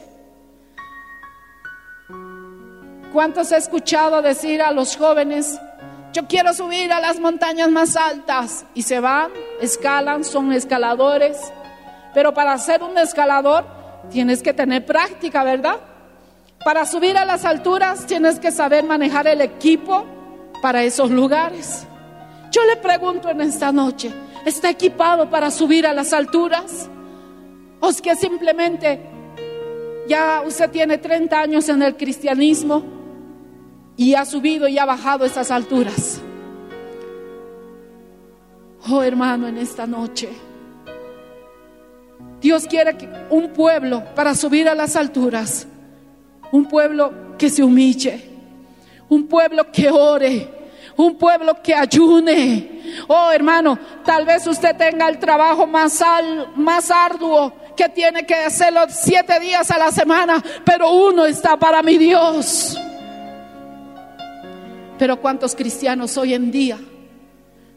¿Cuántos 3.13 3.51
he 3.51 3.57
escuchado 3.57 4.21
decir 4.21 4.61
a 4.61 4.71
los 4.71 4.95
jóvenes, 4.95 5.59
yo 6.17 6.27
quiero 6.27 6.51
subir 6.51 6.91
a 6.91 6.99
las 6.99 7.19
montañas 7.19 7.69
más 7.69 7.95
altas? 7.95 8.65
Y 8.73 8.81
se 8.81 8.99
van, 8.99 9.29
escalan, 9.61 10.23
son 10.23 10.51
escaladores. 10.51 11.37
Pero 12.11 12.33
para 12.33 12.57
ser 12.57 12.81
un 12.81 12.97
escalador 12.97 13.67
tienes 14.09 14.41
que 14.41 14.51
tener 14.51 14.83
práctica, 14.83 15.43
¿verdad? 15.43 15.75
Para 16.65 16.87
subir 16.87 17.15
a 17.19 17.23
las 17.23 17.45
alturas 17.45 18.07
tienes 18.07 18.39
que 18.39 18.49
saber 18.49 18.83
manejar 18.83 19.27
el 19.27 19.41
equipo 19.41 20.07
para 20.59 20.81
esos 20.81 21.11
lugares. 21.11 21.85
Yo 22.49 22.65
le 22.65 22.77
pregunto 22.77 23.29
en 23.29 23.41
esta 23.41 23.71
noche, 23.71 24.11
¿está 24.43 24.71
equipado 24.71 25.29
para 25.29 25.51
subir 25.51 25.85
a 25.85 25.93
las 25.93 26.13
alturas? 26.13 26.89
¿O 27.79 27.89
es 27.89 28.01
que 28.01 28.15
simplemente 28.15 28.99
ya 30.07 30.41
usted 30.43 30.71
tiene 30.71 30.97
30 30.97 31.39
años 31.39 31.69
en 31.69 31.83
el 31.83 31.95
cristianismo 31.95 32.96
y 33.97 34.13
ha 34.13 34.23
subido 34.25 34.67
y 34.67 34.77
ha 34.77 34.85
bajado 34.85 35.25
esas 35.25 35.51
alturas? 35.51 36.21
Oh 38.89 39.01
hermano, 39.03 39.47
en 39.47 39.57
esta 39.57 39.85
noche, 39.85 40.29
Dios 42.39 42.65
quiere 42.67 42.95
que 42.95 43.09
un 43.29 43.49
pueblo 43.49 44.03
para 44.15 44.35
subir 44.35 44.69
a 44.69 44.75
las 44.75 44.95
alturas, 44.95 45.67
un 46.51 46.65
pueblo 46.65 47.35
que 47.37 47.49
se 47.49 47.63
humille, 47.63 48.23
un 49.09 49.27
pueblo 49.27 49.69
que 49.71 49.89
ore, 49.89 50.47
un 50.95 51.17
pueblo 51.17 51.61
que 51.61 51.73
ayune. 51.73 53.03
Oh 53.07 53.31
hermano, 53.31 53.77
tal 54.05 54.25
vez 54.25 54.45
usted 54.47 54.77
tenga 54.77 55.09
el 55.09 55.17
trabajo 55.17 55.65
más, 55.65 56.01
más 56.55 56.91
arduo 56.91 57.53
que 57.75 57.89
tiene 57.89 58.25
que 58.25 58.35
hacerlo 58.35 58.81
siete 58.89 59.39
días 59.39 59.69
a 59.71 59.77
la 59.77 59.91
semana, 59.91 60.43
pero 60.63 60.91
uno 60.91 61.25
está 61.25 61.57
para 61.57 61.81
mi 61.81 61.97
Dios. 61.97 62.77
Pero 64.97 65.21
¿cuántos 65.21 65.55
cristianos 65.55 66.17
hoy 66.17 66.33
en 66.33 66.51
día 66.51 66.79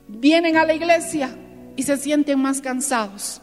vienen 0.09 0.57
a 0.57 0.65
la 0.65 0.75
iglesia 0.75 1.37
y 1.77 1.83
se 1.83 1.97
sienten 1.97 2.41
más 2.41 2.61
cansados? 2.61 3.43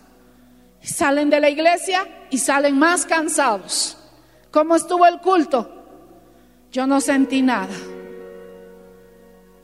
Salen 0.81 1.29
de 1.29 1.39
la 1.39 1.49
iglesia 1.49 2.07
y 2.29 2.37
salen 2.37 2.77
más 2.77 3.05
cansados. 3.05 3.97
¿Cómo 4.51 4.75
estuvo 4.75 5.05
el 5.05 5.19
culto? 5.19 5.69
Yo 6.71 6.87
no 6.87 7.01
sentí 7.01 7.41
nada. 7.41 7.75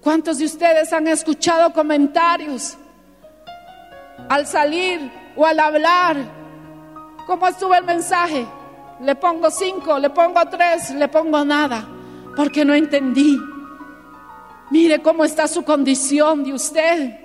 ¿Cuántos 0.02 0.38
de 0.38 0.45
ustedes 0.45 0.91
han 0.91 1.08
escuchado 1.08 1.71
comentarios 1.71 2.78
al 4.30 4.45
salir 4.45 5.12
o 5.36 5.45
al 5.45 5.60
hablar? 5.60 6.17
¿Cómo 7.26 7.47
estuvo 7.47 7.73
el 7.73 7.86
mensaje? 7.86 8.45
Le 9.02 9.15
pongo 9.15 9.49
cinco, 9.49 9.97
le 9.97 10.10
pongo 10.10 10.41
tres, 10.49 10.91
le 10.91 11.08
pongo 11.08 11.43
nada, 11.45 11.88
porque 12.36 12.65
no 12.65 12.73
entendí. 12.73 13.39
Mire 14.74 15.04
cómo 15.04 15.24
está 15.24 15.48
su 15.48 15.64
condición 15.64 16.44
de 16.44 16.52
usted. 16.52 17.20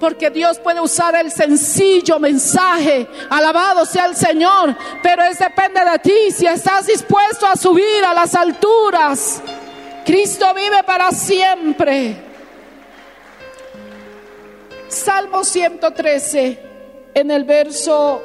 Porque 0.00 0.30
Dios 0.30 0.58
puede 0.58 0.80
usar 0.80 1.14
el 1.14 1.30
sencillo 1.30 2.18
mensaje. 2.18 3.06
Alabado 3.28 3.84
sea 3.84 4.06
el 4.06 4.16
Señor. 4.16 4.74
Pero 5.02 5.22
es 5.22 5.38
depende 5.38 5.82
de 5.84 5.98
ti 5.98 6.30
si 6.34 6.46
estás 6.46 6.86
dispuesto 6.86 7.46
a 7.46 7.56
subir 7.56 8.02
a 8.06 8.14
las 8.14 8.34
alturas 8.34 9.42
Cristo 10.06 10.46
vive 10.54 10.82
para 10.86 11.10
siempre. 11.10 12.16
Salmo 14.88 15.44
113, 15.44 16.58
en 17.12 17.30
el 17.30 17.44
verso 17.44 18.22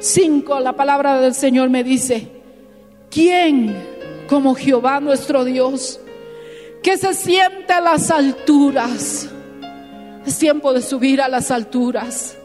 5, 0.00 0.58
la 0.58 0.72
palabra 0.72 1.20
del 1.20 1.34
Señor 1.34 1.70
me 1.70 1.84
dice, 1.84 2.28
¿Quién 3.08 4.26
como 4.28 4.56
Jehová 4.56 4.98
nuestro 4.98 5.44
Dios? 5.44 6.00
Que 6.82 6.96
se 6.96 7.14
siente 7.14 7.72
a 7.72 7.80
las 7.80 8.10
alturas. 8.10 9.28
Es 10.26 10.38
tiempo 10.38 10.72
de 10.72 10.82
subir 10.82 11.20
a 11.20 11.28
las 11.28 11.50
alturas. 11.50 12.36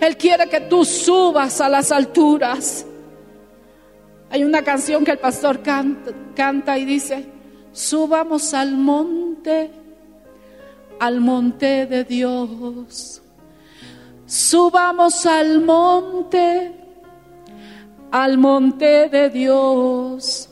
Él 0.00 0.16
quiere 0.16 0.48
que 0.48 0.60
tú 0.60 0.84
subas 0.84 1.60
a 1.60 1.68
las 1.68 1.90
alturas. 1.90 2.86
Hay 4.30 4.44
una 4.44 4.62
canción 4.62 5.04
que 5.04 5.12
el 5.12 5.18
pastor 5.18 5.62
canta, 5.62 6.12
canta 6.34 6.76
y 6.78 6.84
dice, 6.84 7.26
subamos 7.72 8.52
al 8.54 8.72
monte, 8.76 9.70
al 10.98 11.20
monte 11.20 11.86
de 11.86 12.04
Dios. 12.04 13.22
Subamos 14.26 15.24
al 15.24 15.60
monte, 15.62 16.74
al 18.10 18.38
monte 18.38 19.08
de 19.08 19.30
Dios. 19.30 20.48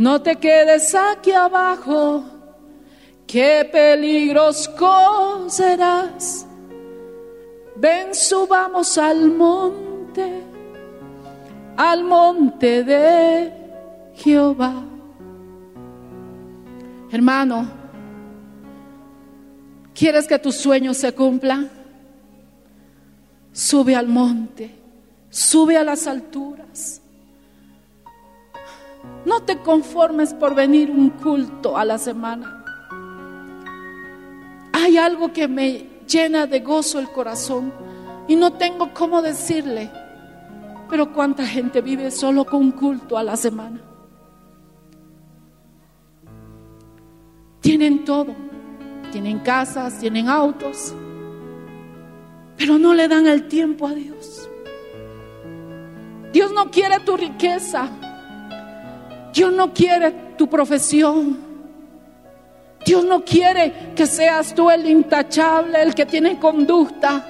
No 0.00 0.22
te 0.22 0.36
quedes 0.36 0.94
aquí 0.94 1.30
abajo, 1.30 2.24
qué 3.26 3.68
peligros 3.70 4.66
conocerás. 4.66 6.46
Ven, 7.76 8.14
subamos 8.14 8.96
al 8.96 9.30
monte, 9.30 10.42
al 11.76 12.02
monte 12.02 12.82
de 12.82 13.52
Jehová. 14.14 14.72
Hermano, 17.10 17.68
¿quieres 19.92 20.26
que 20.26 20.38
tus 20.38 20.56
sueños 20.56 20.96
se 20.96 21.12
cumplan? 21.12 21.70
Sube 23.52 23.94
al 23.94 24.08
monte, 24.08 24.70
sube 25.28 25.76
a 25.76 25.84
las 25.84 26.06
alturas. 26.06 26.99
No 29.24 29.42
te 29.42 29.58
conformes 29.58 30.34
por 30.34 30.54
venir 30.54 30.90
un 30.90 31.10
culto 31.10 31.76
a 31.76 31.84
la 31.84 31.98
semana. 31.98 32.64
Hay 34.72 34.96
algo 34.96 35.32
que 35.32 35.46
me 35.46 35.86
llena 36.06 36.46
de 36.46 36.60
gozo 36.60 36.98
el 36.98 37.10
corazón 37.10 37.72
y 38.28 38.36
no 38.36 38.52
tengo 38.52 38.92
cómo 38.94 39.22
decirle. 39.22 39.90
Pero 40.88 41.12
cuánta 41.12 41.46
gente 41.46 41.80
vive 41.80 42.10
solo 42.10 42.44
con 42.44 42.60
un 42.60 42.72
culto 42.72 43.16
a 43.16 43.22
la 43.22 43.36
semana. 43.36 43.80
Tienen 47.60 48.04
todo, 48.04 48.34
tienen 49.12 49.40
casas, 49.40 49.98
tienen 49.98 50.28
autos, 50.28 50.94
pero 52.56 52.78
no 52.78 52.94
le 52.94 53.06
dan 53.06 53.26
el 53.26 53.48
tiempo 53.48 53.86
a 53.86 53.92
Dios. 53.92 54.48
Dios 56.32 56.52
no 56.52 56.70
quiere 56.70 57.00
tu 57.00 57.16
riqueza, 57.16 57.88
Dios 59.32 59.52
no 59.52 59.72
quiere 59.72 60.10
tu 60.36 60.48
profesión. 60.48 61.50
Dios 62.84 63.04
no 63.04 63.24
quiere 63.24 63.92
que 63.94 64.06
seas 64.06 64.54
tú 64.54 64.70
el 64.70 64.88
intachable, 64.88 65.82
el 65.82 65.94
que 65.94 66.06
tiene 66.06 66.38
conducta. 66.38 67.26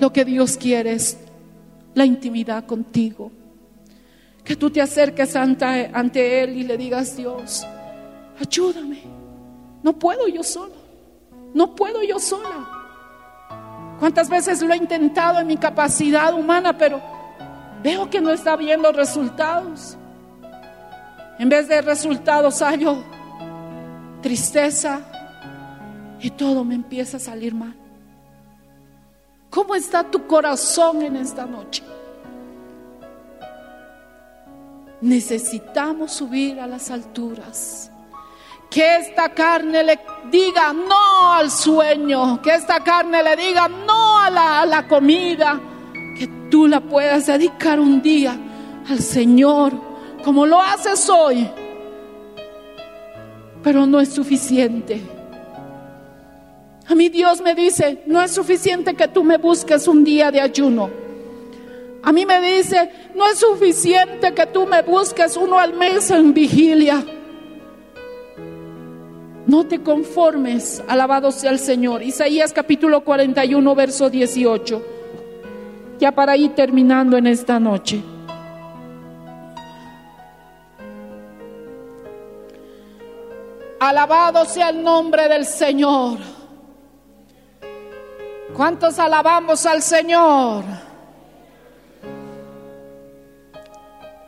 Lo 0.00 0.12
que 0.12 0.24
Dios 0.24 0.56
quiere 0.56 0.92
es 0.92 1.18
la 1.94 2.04
intimidad 2.04 2.64
contigo. 2.64 3.30
Que 4.44 4.56
tú 4.56 4.70
te 4.70 4.80
acerques 4.80 5.34
ante, 5.36 5.90
ante 5.92 6.42
Él 6.42 6.56
y 6.56 6.64
le 6.64 6.76
digas, 6.76 7.16
Dios, 7.16 7.66
ayúdame. 8.38 9.02
No 9.82 9.92
puedo 9.98 10.28
yo 10.28 10.42
solo. 10.42 10.74
No 11.54 11.74
puedo 11.74 12.02
yo 12.02 12.18
sola. 12.18 12.74
¿Cuántas 13.98 14.28
veces 14.28 14.60
lo 14.60 14.72
he 14.72 14.76
intentado 14.76 15.40
en 15.40 15.46
mi 15.46 15.56
capacidad 15.56 16.34
humana, 16.34 16.76
pero 16.76 17.00
veo 17.82 18.10
que 18.10 18.20
no 18.20 18.30
está 18.30 18.56
viendo 18.56 18.92
resultados? 18.92 19.96
En 21.38 21.48
vez 21.48 21.68
de 21.68 21.82
resultados 21.82 22.62
hallo 22.62 23.02
tristeza 24.24 25.02
y 26.18 26.30
todo 26.30 26.64
me 26.64 26.74
empieza 26.74 27.18
a 27.18 27.20
salir 27.20 27.54
mal. 27.54 27.74
¿Cómo 29.50 29.74
está 29.74 30.02
tu 30.02 30.26
corazón 30.26 31.02
en 31.02 31.16
esta 31.16 31.44
noche? 31.44 31.82
Necesitamos 35.02 36.10
subir 36.10 36.58
a 36.58 36.66
las 36.66 36.90
alturas. 36.90 37.90
Que 38.70 38.96
esta 38.96 39.28
carne 39.28 39.84
le 39.84 40.00
diga 40.30 40.72
no 40.72 41.34
al 41.34 41.50
sueño, 41.50 42.40
que 42.40 42.54
esta 42.54 42.80
carne 42.80 43.22
le 43.22 43.36
diga 43.36 43.68
no 43.68 44.18
a 44.18 44.30
la, 44.30 44.62
a 44.62 44.66
la 44.66 44.88
comida, 44.88 45.60
que 46.18 46.26
tú 46.50 46.66
la 46.66 46.80
puedas 46.80 47.26
dedicar 47.26 47.78
un 47.78 48.00
día 48.00 48.34
al 48.88 49.00
Señor, 49.00 49.74
como 50.24 50.46
lo 50.46 50.60
haces 50.60 51.08
hoy 51.08 51.48
pero 53.64 53.86
no 53.86 53.98
es 53.98 54.10
suficiente. 54.10 55.00
A 56.86 56.94
mí 56.94 57.08
Dios 57.08 57.40
me 57.40 57.54
dice, 57.54 58.02
no 58.06 58.20
es 58.20 58.30
suficiente 58.30 58.94
que 58.94 59.08
tú 59.08 59.24
me 59.24 59.38
busques 59.38 59.88
un 59.88 60.04
día 60.04 60.30
de 60.30 60.42
ayuno. 60.42 60.90
A 62.02 62.12
mí 62.12 62.26
me 62.26 62.40
dice, 62.42 62.90
no 63.14 63.26
es 63.26 63.38
suficiente 63.38 64.34
que 64.34 64.44
tú 64.46 64.66
me 64.66 64.82
busques 64.82 65.38
uno 65.38 65.58
al 65.58 65.72
mes 65.72 66.10
en 66.10 66.34
vigilia. 66.34 67.02
No 69.46 69.66
te 69.66 69.82
conformes, 69.82 70.82
alabado 70.86 71.32
sea 71.32 71.50
el 71.50 71.58
Señor. 71.58 72.02
Isaías 72.02 72.52
capítulo 72.52 73.02
41, 73.02 73.74
verso 73.74 74.10
18. 74.10 74.82
Ya 75.98 76.12
para 76.12 76.36
ir 76.36 76.54
terminando 76.54 77.16
en 77.16 77.26
esta 77.26 77.58
noche. 77.58 78.02
Alabado 83.84 84.46
sea 84.46 84.70
el 84.70 84.82
nombre 84.82 85.28
del 85.28 85.44
Señor. 85.44 86.18
¿Cuántos 88.56 88.98
alabamos 88.98 89.66
al 89.66 89.82
Señor? 89.82 90.64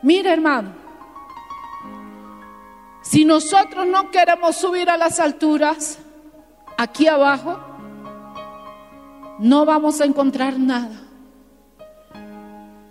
Mira 0.03 0.31
hermano, 0.31 0.73
si 3.01 3.25
nosotros 3.25 3.87
no 3.87 4.11
queremos 4.11 4.55
subir 4.57 4.91
a 4.91 4.97
las 4.97 5.19
alturas, 5.19 5.97
aquí 6.77 7.07
abajo, 7.07 7.59
no 9.39 9.65
vamos 9.65 9.99
a 10.01 10.05
encontrar 10.05 10.59
nada. 10.59 11.01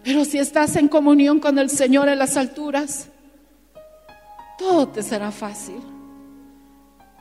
Pero 0.03 0.25
si 0.25 0.39
estás 0.39 0.75
en 0.75 0.89
comunión 0.89 1.39
con 1.39 1.61
el 1.61 1.71
Señor 1.71 2.09
en 2.09 2.19
las 2.19 2.37
alturas, 2.37 3.09
todo 4.59 4.89
te 4.89 5.05
será 5.05 5.31
fácil. 5.31 5.96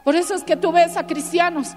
Por 0.05 0.15
eso 0.15 0.35
es 0.35 0.43
que 0.43 0.55
tú 0.55 0.71
ves 0.71 0.95
a 0.97 1.07
cristianos. 1.07 1.75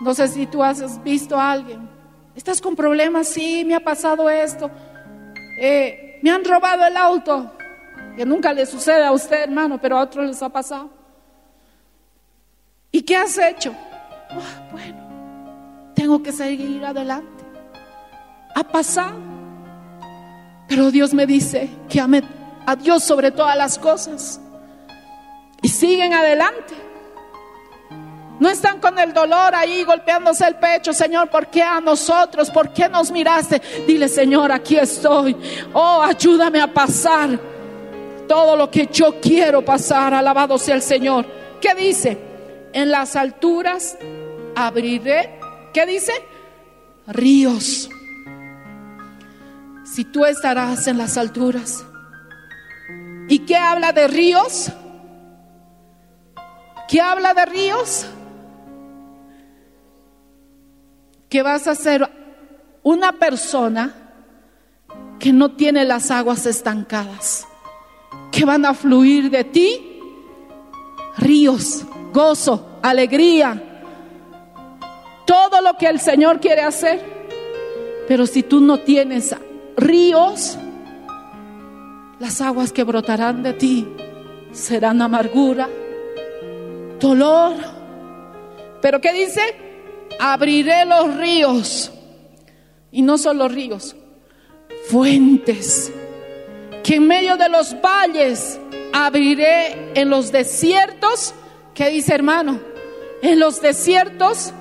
No 0.00 0.14
sé 0.14 0.26
si 0.26 0.46
tú 0.46 0.64
has 0.64 1.02
visto 1.04 1.38
a 1.38 1.52
alguien. 1.52 1.86
Estás 2.34 2.62
con 2.62 2.74
problemas, 2.74 3.28
sí, 3.28 3.62
me 3.66 3.74
ha 3.74 3.80
pasado 3.80 4.30
esto. 4.30 4.70
Eh, 5.60 6.18
me 6.22 6.30
han 6.30 6.42
robado 6.42 6.86
el 6.86 6.96
auto. 6.96 7.52
Que 8.16 8.24
nunca 8.24 8.54
le 8.54 8.64
sucede 8.64 9.04
a 9.04 9.12
usted, 9.12 9.42
hermano, 9.42 9.78
pero 9.78 9.98
a 9.98 10.02
otros 10.02 10.26
les 10.26 10.42
ha 10.42 10.48
pasado. 10.48 10.88
¿Y 12.90 13.02
qué 13.02 13.16
has 13.16 13.36
hecho? 13.36 13.74
Ah, 14.30 14.68
bueno, 14.72 15.92
tengo 15.94 16.22
que 16.22 16.32
seguir 16.32 16.82
adelante. 16.86 17.44
Ha 18.54 18.64
pasado. 18.64 19.18
Pero 20.68 20.90
Dios 20.90 21.12
me 21.12 21.26
dice 21.26 21.68
que 21.90 22.00
ame 22.00 22.22
a 22.64 22.76
Dios 22.76 23.04
sobre 23.04 23.30
todas 23.30 23.58
las 23.58 23.78
cosas 23.78 24.40
y 25.62 25.68
siguen 25.68 26.14
adelante. 26.14 26.74
No 28.40 28.48
están 28.48 28.78
con 28.80 28.98
el 28.98 29.12
dolor 29.12 29.54
ahí 29.54 29.82
golpeándose 29.82 30.46
el 30.46 30.56
pecho, 30.56 30.92
Señor, 30.92 31.28
¿por 31.28 31.48
qué 31.48 31.62
a 31.62 31.80
nosotros? 31.80 32.50
¿Por 32.50 32.72
qué 32.72 32.88
nos 32.88 33.10
miraste? 33.10 33.60
Dile, 33.86 34.08
Señor, 34.08 34.52
aquí 34.52 34.76
estoy. 34.76 35.36
Oh, 35.72 36.00
ayúdame 36.02 36.60
a 36.60 36.72
pasar 36.72 37.30
todo 38.28 38.56
lo 38.56 38.70
que 38.70 38.86
yo 38.86 39.20
quiero 39.20 39.64
pasar. 39.64 40.14
Alabado 40.14 40.56
sea 40.56 40.76
el 40.76 40.82
Señor. 40.82 41.26
¿Qué 41.60 41.74
dice? 41.74 42.16
En 42.72 42.90
las 42.92 43.16
alturas 43.16 43.98
abriré, 44.54 45.40
¿qué 45.74 45.84
dice? 45.86 46.12
Ríos. 47.08 47.88
Si 49.84 50.04
tú 50.04 50.24
estarás 50.24 50.86
en 50.86 50.98
las 50.98 51.16
alturas. 51.16 51.84
¿Y 53.28 53.40
qué 53.40 53.56
habla 53.56 53.92
de 53.92 54.06
ríos? 54.06 54.70
¿Qué 56.88 57.02
habla 57.02 57.34
de 57.34 57.44
ríos? 57.44 58.06
Que 61.28 61.42
vas 61.42 61.68
a 61.68 61.74
ser 61.74 62.10
una 62.82 63.12
persona 63.12 63.94
que 65.18 65.32
no 65.32 65.52
tiene 65.52 65.84
las 65.84 66.10
aguas 66.10 66.46
estancadas, 66.46 67.46
que 68.32 68.46
van 68.46 68.64
a 68.64 68.72
fluir 68.72 69.30
de 69.30 69.44
ti 69.44 70.00
ríos, 71.18 71.84
gozo, 72.12 72.78
alegría, 72.80 73.82
todo 75.26 75.60
lo 75.60 75.74
que 75.76 75.88
el 75.88 76.00
Señor 76.00 76.40
quiere 76.40 76.62
hacer. 76.62 77.04
Pero 78.06 78.26
si 78.26 78.42
tú 78.42 78.60
no 78.60 78.78
tienes 78.78 79.34
ríos, 79.76 80.56
las 82.18 82.40
aguas 82.40 82.72
que 82.72 82.84
brotarán 82.84 83.42
de 83.42 83.52
ti 83.52 83.86
serán 84.52 85.02
amargura, 85.02 85.68
dolor. 86.98 87.54
Pero 88.80 89.00
¿qué 89.00 89.12
dice? 89.12 89.40
Abriré 90.18 90.84
los 90.84 91.16
ríos. 91.16 91.92
Y 92.90 93.02
no 93.02 93.18
solo 93.18 93.48
ríos, 93.48 93.96
fuentes. 94.88 95.92
Que 96.82 96.96
en 96.96 97.06
medio 97.06 97.36
de 97.36 97.48
los 97.48 97.76
valles 97.80 98.58
abriré 98.92 99.92
en 99.94 100.08
los 100.10 100.32
desiertos. 100.32 101.34
¿Qué 101.74 101.90
dice 101.90 102.14
hermano? 102.14 102.60
En 103.20 103.38
los 103.38 103.60
desiertos 103.60 104.52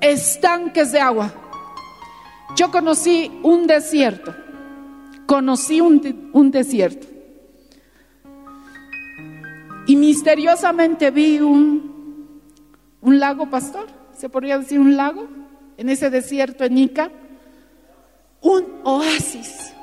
estanques 0.00 0.92
de 0.92 1.00
agua. 1.00 1.32
Yo 2.56 2.70
conocí 2.70 3.30
un 3.42 3.66
desierto. 3.66 4.34
Conocí 5.26 5.80
un, 5.80 6.30
un 6.32 6.50
desierto. 6.50 7.13
Y 9.86 9.96
misteriosamente 9.96 11.10
vi 11.10 11.40
un, 11.40 12.40
un 13.00 13.18
lago 13.18 13.50
pastor, 13.50 13.86
se 14.16 14.28
podría 14.28 14.58
decir 14.58 14.80
un 14.80 14.96
lago, 14.96 15.28
en 15.76 15.88
ese 15.88 16.10
desierto 16.10 16.64
en 16.64 16.78
Ica, 16.78 17.10
un 18.40 18.64
oasis. 18.84 19.74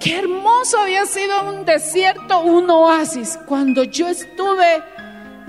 Qué 0.00 0.18
hermoso 0.18 0.78
había 0.78 1.06
sido 1.06 1.48
un 1.48 1.64
desierto, 1.64 2.40
un 2.42 2.70
oasis. 2.70 3.38
Cuando 3.46 3.82
yo 3.82 4.08
estuve 4.08 4.82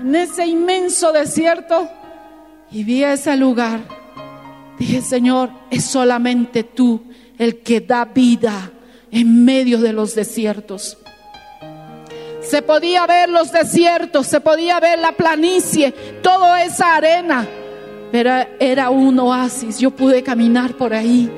en 0.00 0.14
ese 0.14 0.46
inmenso 0.46 1.12
desierto 1.12 1.88
y 2.70 2.82
vi 2.82 3.04
ese 3.04 3.36
lugar, 3.36 3.80
dije, 4.78 5.02
Señor, 5.02 5.50
es 5.70 5.84
solamente 5.84 6.64
tú 6.64 7.04
el 7.38 7.62
que 7.62 7.80
da 7.80 8.04
vida 8.06 8.72
en 9.10 9.44
medio 9.44 9.78
de 9.78 9.92
los 9.92 10.14
desiertos. 10.14 10.98
Se 12.48 12.62
podía 12.62 13.06
ver 13.06 13.28
los 13.28 13.52
desiertos, 13.52 14.26
se 14.26 14.40
podía 14.40 14.80
ver 14.80 14.98
la 14.98 15.12
planicie, 15.12 15.92
toda 16.22 16.64
esa 16.64 16.94
arena, 16.96 17.46
pero 18.10 18.30
era 18.58 18.88
un 18.88 19.18
oasis. 19.18 19.78
Yo 19.78 19.90
pude 19.90 20.22
caminar 20.22 20.72
por 20.72 20.94
ahí. 20.94 21.30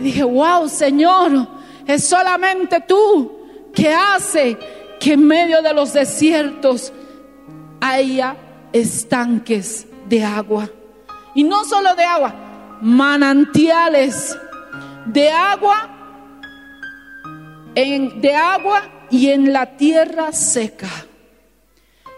Y 0.00 0.02
dije, 0.02 0.24
wow, 0.24 0.68
Señor, 0.68 1.46
es 1.86 2.04
solamente 2.04 2.80
tú 2.80 3.30
que 3.72 3.94
hace 3.94 4.58
que 4.98 5.12
en 5.12 5.24
medio 5.24 5.62
de 5.62 5.72
los 5.72 5.92
desiertos 5.92 6.92
haya 7.80 8.36
estanques 8.72 9.86
de 10.08 10.24
agua. 10.24 10.68
Y 11.36 11.44
no 11.44 11.64
solo 11.64 11.94
de 11.94 12.02
agua, 12.02 12.34
manantiales 12.80 14.36
de 15.06 15.30
agua, 15.30 15.90
de 17.76 18.34
agua 18.34 18.82
y 19.14 19.30
en 19.30 19.52
la 19.52 19.76
tierra 19.76 20.32
seca. 20.32 20.88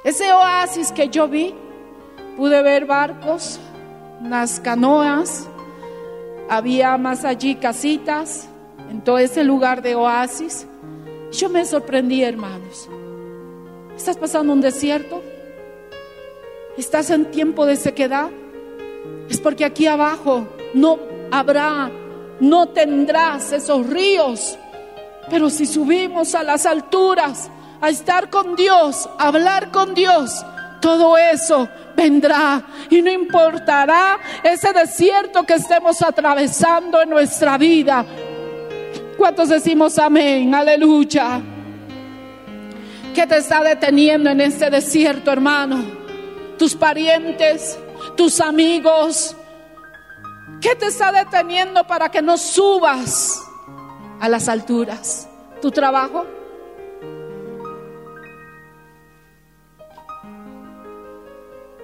Ese 0.03 0.33
oasis 0.33 0.93
que 0.93 1.11
yo 1.11 1.29
vi, 1.29 1.55
pude 2.39 2.63
ver 2.63 2.87
barcos, 2.87 3.61
las 4.23 4.61
canoas, 4.61 5.47
había 6.49 6.97
más 6.97 7.27
allí 7.27 7.57
casitas, 7.57 8.49
en 8.91 9.05
todo 9.05 9.19
ese 9.19 9.45
lugar 9.45 9.83
de 9.83 9.95
oasis. 9.95 10.67
Yo 11.33 11.51
me 11.51 11.67
sorprendí, 11.67 12.23
hermanos. 12.23 12.89
¿Estás 13.95 14.17
pasando 14.17 14.55
un 14.55 14.63
desierto? 14.63 15.23
¿Estás 16.79 17.11
en 17.11 17.27
tiempo 17.27 17.67
de 17.67 17.77
sequedad? 17.77 18.31
Es 19.29 19.39
porque 19.39 19.67
aquí 19.67 19.87
abajo 19.87 20.49
no 20.73 20.99
habrá, 21.31 21.91
no 22.41 22.69
tendrás 22.71 23.53
esos 23.53 23.87
ríos 23.87 24.59
pero 25.31 25.51
si 25.51 25.67
subimos 25.67 26.35
a 26.35 26.43
las 26.43 26.67
alturas 26.67 27.51
a 27.81 27.89
estar 27.89 28.31
con 28.31 28.57
Dios, 28.57 29.09
a 29.19 29.29
hablar 29.29 29.71
con 29.71 29.95
Dios, 29.95 30.45
todo 30.81 31.17
eso 31.17 31.69
vendrá 31.97 32.63
y 32.91 33.03
no 33.03 33.11
importará 33.11 34.19
ese 34.43 34.73
desierto 34.73 35.45
que 35.45 35.55
estemos 35.55 36.03
atravesando 36.03 37.03
en 37.03 37.11
nuestra 37.11 37.59
vida. 37.59 38.05
¿Cuántos 39.17 39.49
decimos 39.49 39.99
amén? 39.99 40.55
Aleluya. 40.55 41.41
¿Qué 43.15 43.27
te 43.27 43.39
está 43.39 43.63
deteniendo 43.63 44.29
en 44.29 44.43
este 44.43 44.69
desierto, 44.69 45.33
hermano? 45.33 45.83
Tus 46.59 46.75
parientes, 46.75 47.79
tus 48.15 48.41
amigos. 48.41 49.35
¿Qué 50.61 50.75
te 50.75 50.87
está 50.87 51.13
deteniendo 51.13 51.87
para 51.87 52.11
que 52.11 52.21
no 52.21 52.37
subas? 52.37 53.43
A 54.21 54.29
las 54.29 54.49
alturas. 54.49 55.29
¿Tu 55.61 55.71
trabajo? 55.71 56.27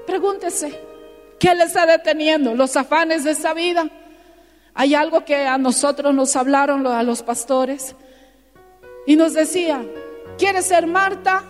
Pregúntese, 0.07 0.78
¿qué 1.39 1.55
le 1.55 1.64
está 1.64 1.87
deteniendo? 1.87 2.55
¿Los 2.55 2.76
afanes 2.76 3.24
de 3.24 3.30
esa 3.30 3.55
vida? 3.55 3.89
Hay 4.74 4.95
algo 4.95 5.24
que 5.24 5.47
a 5.47 5.59
nosotros 5.59 6.14
nos 6.14 6.35
hablaron 6.37 6.87
a 6.87 7.03
los 7.03 7.22
pastores 7.22 7.95
y 9.07 9.16
nos 9.16 9.35
decía, 9.35 9.85
¿quieres 10.39 10.66
ser 10.66 10.87
Marta 10.87 11.43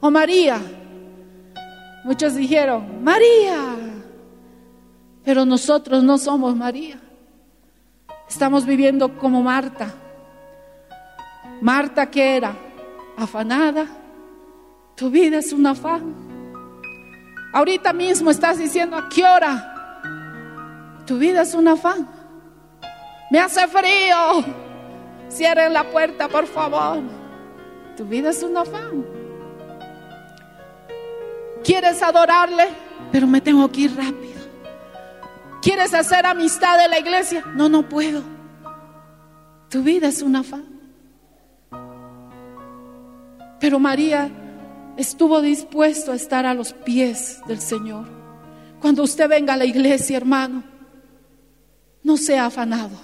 o 0.00 0.10
María? 0.10 0.58
Muchos 2.04 2.34
dijeron, 2.34 3.02
María, 3.02 3.74
pero 5.24 5.44
nosotros 5.44 6.02
no 6.04 6.18
somos 6.18 6.54
María. 6.54 7.00
Estamos 8.28 8.66
viviendo 8.66 9.16
como 9.18 9.42
Marta. 9.42 9.94
Marta 11.60 12.10
que 12.10 12.36
era 12.36 12.54
afanada. 13.16 13.86
Tu 14.94 15.10
vida 15.10 15.38
es 15.38 15.52
un 15.52 15.66
afán. 15.66 16.14
Ahorita 17.52 17.92
mismo 17.92 18.30
estás 18.30 18.58
diciendo 18.58 18.96
a 18.96 19.08
qué 19.08 19.24
hora. 19.24 19.72
Tu 21.06 21.18
vida 21.18 21.42
es 21.42 21.54
un 21.54 21.68
afán. 21.68 22.08
Me 23.30 23.38
hace 23.38 23.66
frío. 23.68 24.44
Cierren 25.30 25.72
la 25.72 25.84
puerta, 25.84 26.28
por 26.28 26.46
favor. 26.46 27.00
Tu 27.96 28.04
vida 28.04 28.30
es 28.30 28.42
un 28.42 28.56
afán. 28.56 29.06
¿Quieres 31.64 32.02
adorarle? 32.02 32.68
Pero 33.10 33.26
me 33.26 33.40
tengo 33.40 33.70
que 33.70 33.82
ir 33.82 33.96
rápido. 33.96 34.35
¿Quieres 35.62 35.94
hacer 35.94 36.26
amistad 36.26 36.78
de 36.78 36.88
la 36.88 36.98
iglesia? 36.98 37.44
No, 37.54 37.68
no 37.68 37.88
puedo. 37.88 38.22
Tu 39.68 39.82
vida 39.82 40.08
es 40.08 40.22
un 40.22 40.36
afán. 40.36 40.76
Pero 43.58 43.78
María 43.78 44.30
estuvo 44.96 45.40
dispuesto 45.40 46.12
a 46.12 46.14
estar 46.16 46.46
a 46.46 46.54
los 46.54 46.72
pies 46.72 47.40
del 47.46 47.60
Señor. 47.60 48.06
Cuando 48.80 49.02
usted 49.02 49.28
venga 49.28 49.54
a 49.54 49.56
la 49.56 49.64
iglesia, 49.64 50.16
hermano, 50.16 50.62
no 52.02 52.16
sea 52.16 52.46
afanado. 52.46 52.96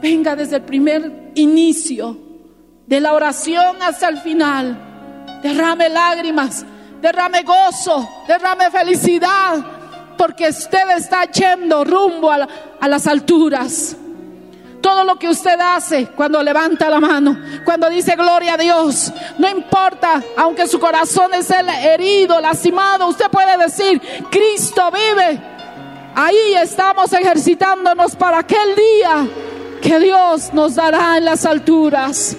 Venga 0.00 0.36
desde 0.36 0.56
el 0.56 0.62
primer 0.62 1.32
inicio 1.34 2.16
de 2.86 3.00
la 3.00 3.14
oración 3.14 3.82
hasta 3.82 4.08
el 4.08 4.18
final. 4.18 4.78
Derrame 5.42 5.88
lágrimas, 5.88 6.64
derrame 7.00 7.42
gozo, 7.42 8.08
derrame 8.28 8.70
felicidad, 8.70 9.64
porque 10.22 10.50
usted 10.50 10.88
está 10.96 11.24
yendo 11.24 11.82
rumbo 11.82 12.30
a, 12.30 12.46
a 12.80 12.86
las 12.86 13.08
alturas. 13.08 13.96
Todo 14.80 15.02
lo 15.02 15.16
que 15.16 15.28
usted 15.28 15.58
hace 15.58 16.06
cuando 16.14 16.40
levanta 16.44 16.88
la 16.88 17.00
mano, 17.00 17.36
cuando 17.64 17.90
dice 17.90 18.14
gloria 18.14 18.54
a 18.54 18.56
Dios, 18.56 19.12
no 19.38 19.48
importa, 19.50 20.22
aunque 20.36 20.68
su 20.68 20.78
corazón 20.78 21.34
es 21.34 21.50
herido, 21.50 22.40
lastimado, 22.40 23.08
usted 23.08 23.28
puede 23.32 23.58
decir, 23.64 24.00
Cristo 24.30 24.92
vive. 24.92 25.40
Ahí 26.14 26.54
estamos 26.54 27.12
ejercitándonos 27.12 28.14
para 28.14 28.38
aquel 28.38 28.76
día 28.76 29.26
que 29.82 29.98
Dios 29.98 30.54
nos 30.54 30.76
dará 30.76 31.18
en 31.18 31.24
las 31.24 31.44
alturas. 31.44 32.36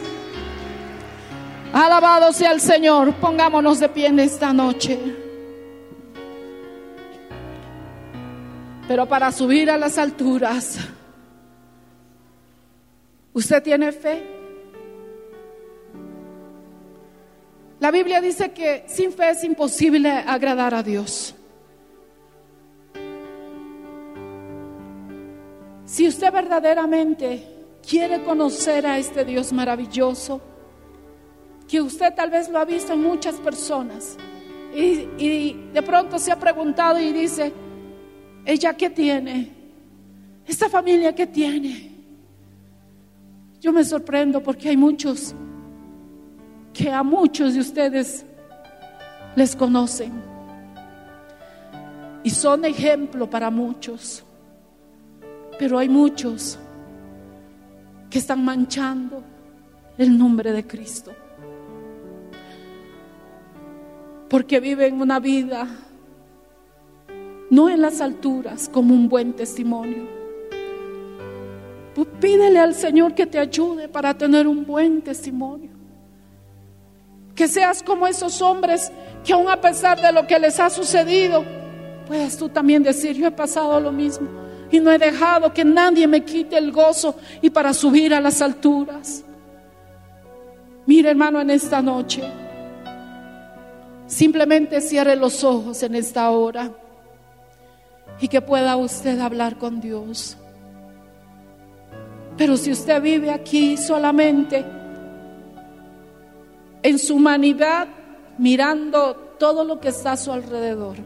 Alabado 1.73 2.31
sea 2.31 2.53
el 2.53 2.61
Señor. 2.61 3.13
Pongámonos 3.15 3.81
de 3.81 3.89
pie 3.89 4.07
en 4.07 4.19
esta 4.19 4.53
noche. 4.53 5.22
Pero 8.93 9.07
para 9.07 9.31
subir 9.31 9.71
a 9.71 9.77
las 9.79 9.97
alturas, 9.97 10.77
¿usted 13.33 13.63
tiene 13.63 13.91
fe? 13.91 14.23
La 17.79 17.89
Biblia 17.89 18.21
dice 18.21 18.51
que 18.51 18.83
sin 18.85 19.11
fe 19.11 19.31
es 19.31 19.43
imposible 19.43 20.11
agradar 20.11 20.75
a 20.75 20.83
Dios. 20.83 21.33
Si 25.85 26.07
usted 26.07 26.31
verdaderamente 26.31 27.47
quiere 27.89 28.21
conocer 28.21 28.85
a 28.85 28.99
este 28.99 29.25
Dios 29.25 29.51
maravilloso, 29.53 30.39
que 31.67 31.81
usted 31.81 32.13
tal 32.13 32.29
vez 32.29 32.47
lo 32.47 32.59
ha 32.59 32.65
visto 32.65 32.93
en 32.93 33.01
muchas 33.01 33.37
personas, 33.37 34.19
y, 34.75 35.69
de 35.73 35.81
pronto 35.81 36.19
se 36.19 36.31
ha 36.31 36.39
preguntado 36.39 36.99
y 36.99 37.11
dice, 37.11 37.53
¿Ella 38.45 38.73
qué 38.73 38.89
tiene? 38.89 39.51
¿Esta 40.45 40.69
familia 40.69 41.13
qué 41.13 41.27
tiene? 41.27 41.91
Yo 43.61 43.71
me 43.71 43.83
sorprendo 43.83 44.43
porque 44.43 44.69
hay 44.69 44.77
muchos 44.77 45.33
que 46.73 46.91
a 46.91 47.03
muchos 47.03 47.53
de 47.53 47.61
ustedes 47.61 48.25
les 49.35 49.55
conocen 49.55 50.11
y 52.23 52.29
son 52.29 52.65
ejemplo 52.65 53.29
para 53.29 53.49
muchos, 53.49 54.23
pero 55.57 55.77
hay 55.79 55.87
muchos 55.87 56.59
que 58.09 58.19
están 58.19 58.43
manchando 58.43 59.23
el 59.97 60.17
nombre 60.17 60.51
de 60.51 60.65
Cristo 60.67 61.13
porque 64.33 64.59
viven 64.59 64.99
una 64.99 65.19
vida 65.19 65.67
no 67.49 67.69
en 67.69 67.81
las 67.81 68.01
alturas 68.01 68.69
como 68.71 68.93
un 68.93 69.09
buen 69.09 69.33
testimonio. 69.33 70.07
Pues 71.95 72.07
pídele 72.19 72.59
al 72.59 72.73
Señor 72.73 73.13
que 73.13 73.25
te 73.25 73.37
ayude 73.37 73.87
para 73.87 74.17
tener 74.17 74.47
un 74.47 74.65
buen 74.65 75.01
testimonio. 75.01 75.69
Que 77.35 77.47
seas 77.47 77.83
como 77.83 78.07
esos 78.07 78.41
hombres 78.41 78.91
que 79.23 79.33
aun 79.33 79.47
a 79.49 79.61
pesar 79.61 80.01
de 80.01 80.11
lo 80.11 80.25
que 80.25 80.39
les 80.39 80.59
ha 80.59 80.69
sucedido, 80.69 81.43
puedas 82.07 82.37
tú 82.37 82.49
también 82.49 82.83
decir, 82.83 83.15
yo 83.15 83.27
he 83.27 83.31
pasado 83.31 83.79
lo 83.79 83.91
mismo 83.91 84.27
y 84.71 84.79
no 84.79 84.91
he 84.91 84.97
dejado 84.97 85.53
que 85.53 85.63
nadie 85.63 86.07
me 86.07 86.23
quite 86.23 86.57
el 86.57 86.71
gozo 86.71 87.15
y 87.41 87.49
para 87.49 87.73
subir 87.73 88.13
a 88.13 88.19
las 88.19 88.41
alturas. 88.41 89.23
Mire 90.85 91.11
hermano 91.11 91.39
en 91.39 91.51
esta 91.51 91.81
noche, 91.81 92.23
simplemente 94.07 94.81
cierre 94.81 95.15
los 95.15 95.43
ojos 95.43 95.81
en 95.83 95.95
esta 95.95 96.29
hora 96.31 96.71
y 98.19 98.27
que 98.27 98.41
pueda 98.41 98.75
usted 98.75 99.19
hablar 99.19 99.57
con 99.57 99.81
Dios. 99.81 100.37
Pero 102.37 102.57
si 102.57 102.71
usted 102.71 103.01
vive 103.01 103.31
aquí 103.31 103.77
solamente 103.77 104.65
en 106.81 106.99
su 106.99 107.15
humanidad, 107.15 107.87
mirando 108.37 109.35
todo 109.37 109.63
lo 109.63 109.79
que 109.79 109.89
está 109.89 110.13
a 110.13 110.17
su 110.17 110.31
alrededor, 110.31 110.97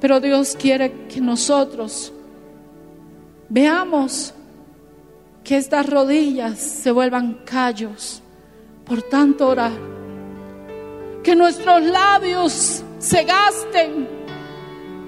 pero 0.00 0.18
Dios 0.18 0.56
quiere 0.58 1.06
que 1.08 1.20
nosotros 1.20 2.12
veamos 3.48 4.34
que 5.44 5.56
estas 5.56 5.88
rodillas 5.88 6.58
se 6.58 6.90
vuelvan 6.90 7.42
callos 7.44 8.22
por 8.84 9.02
tanto 9.02 9.48
orar, 9.48 9.72
que 11.22 11.36
nuestros 11.36 11.82
labios 11.82 12.82
se 12.98 13.24
gasten 13.24 14.08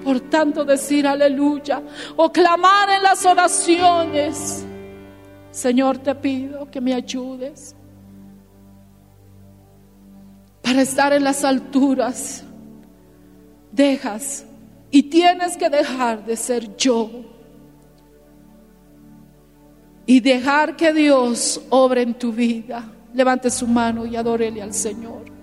por 0.05 0.19
tanto 0.19 0.63
decir 0.63 1.07
aleluya 1.07 1.81
o 2.15 2.31
clamar 2.31 2.91
en 2.91 3.01
las 3.01 3.25
oraciones. 3.25 4.63
Señor, 5.49 5.97
te 5.97 6.13
pido 6.13 6.69
que 6.69 6.79
me 6.79 6.93
ayudes 6.93 7.75
para 10.61 10.83
estar 10.83 11.11
en 11.11 11.23
las 11.23 11.43
alturas. 11.43 12.43
Dejas 13.71 14.45
y 14.91 15.03
tienes 15.03 15.57
que 15.57 15.69
dejar 15.69 16.23
de 16.23 16.37
ser 16.37 16.77
yo 16.77 17.09
y 20.05 20.19
dejar 20.19 20.75
que 20.75 20.93
Dios 20.93 21.59
obre 21.71 22.03
en 22.03 22.13
tu 22.13 22.31
vida. 22.31 22.91
Levante 23.11 23.49
su 23.49 23.65
mano 23.65 24.05
y 24.05 24.15
adórele 24.15 24.61
al 24.61 24.73
Señor. 24.73 25.34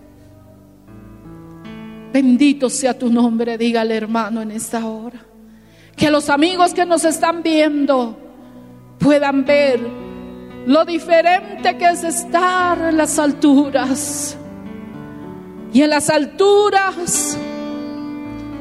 Bendito 2.13 2.69
sea 2.69 2.99
tu 2.99 3.11
nombre, 3.11 3.57
dígale 3.57 3.97
hermano 3.97 4.43
en 4.43 4.51
esta 4.51 4.87
hora. 4.87 5.21
Que 5.97 6.11
los 6.11 6.29
amigos 6.29 6.75
que 6.75 6.85
nos 6.85 7.05
están 7.05 7.43
viendo 7.43 8.19
puedan 8.99 9.45
ver 9.45 9.81
lo 10.67 10.85
diferente 10.85 11.77
que 11.77 11.89
es 11.89 12.05
estar 12.05 12.79
en 12.79 12.97
las 12.97 13.19
alturas. 13.19 14.37
Y 15.73 15.81
en 15.81 15.91
las 15.91 16.11
alturas, 16.11 17.39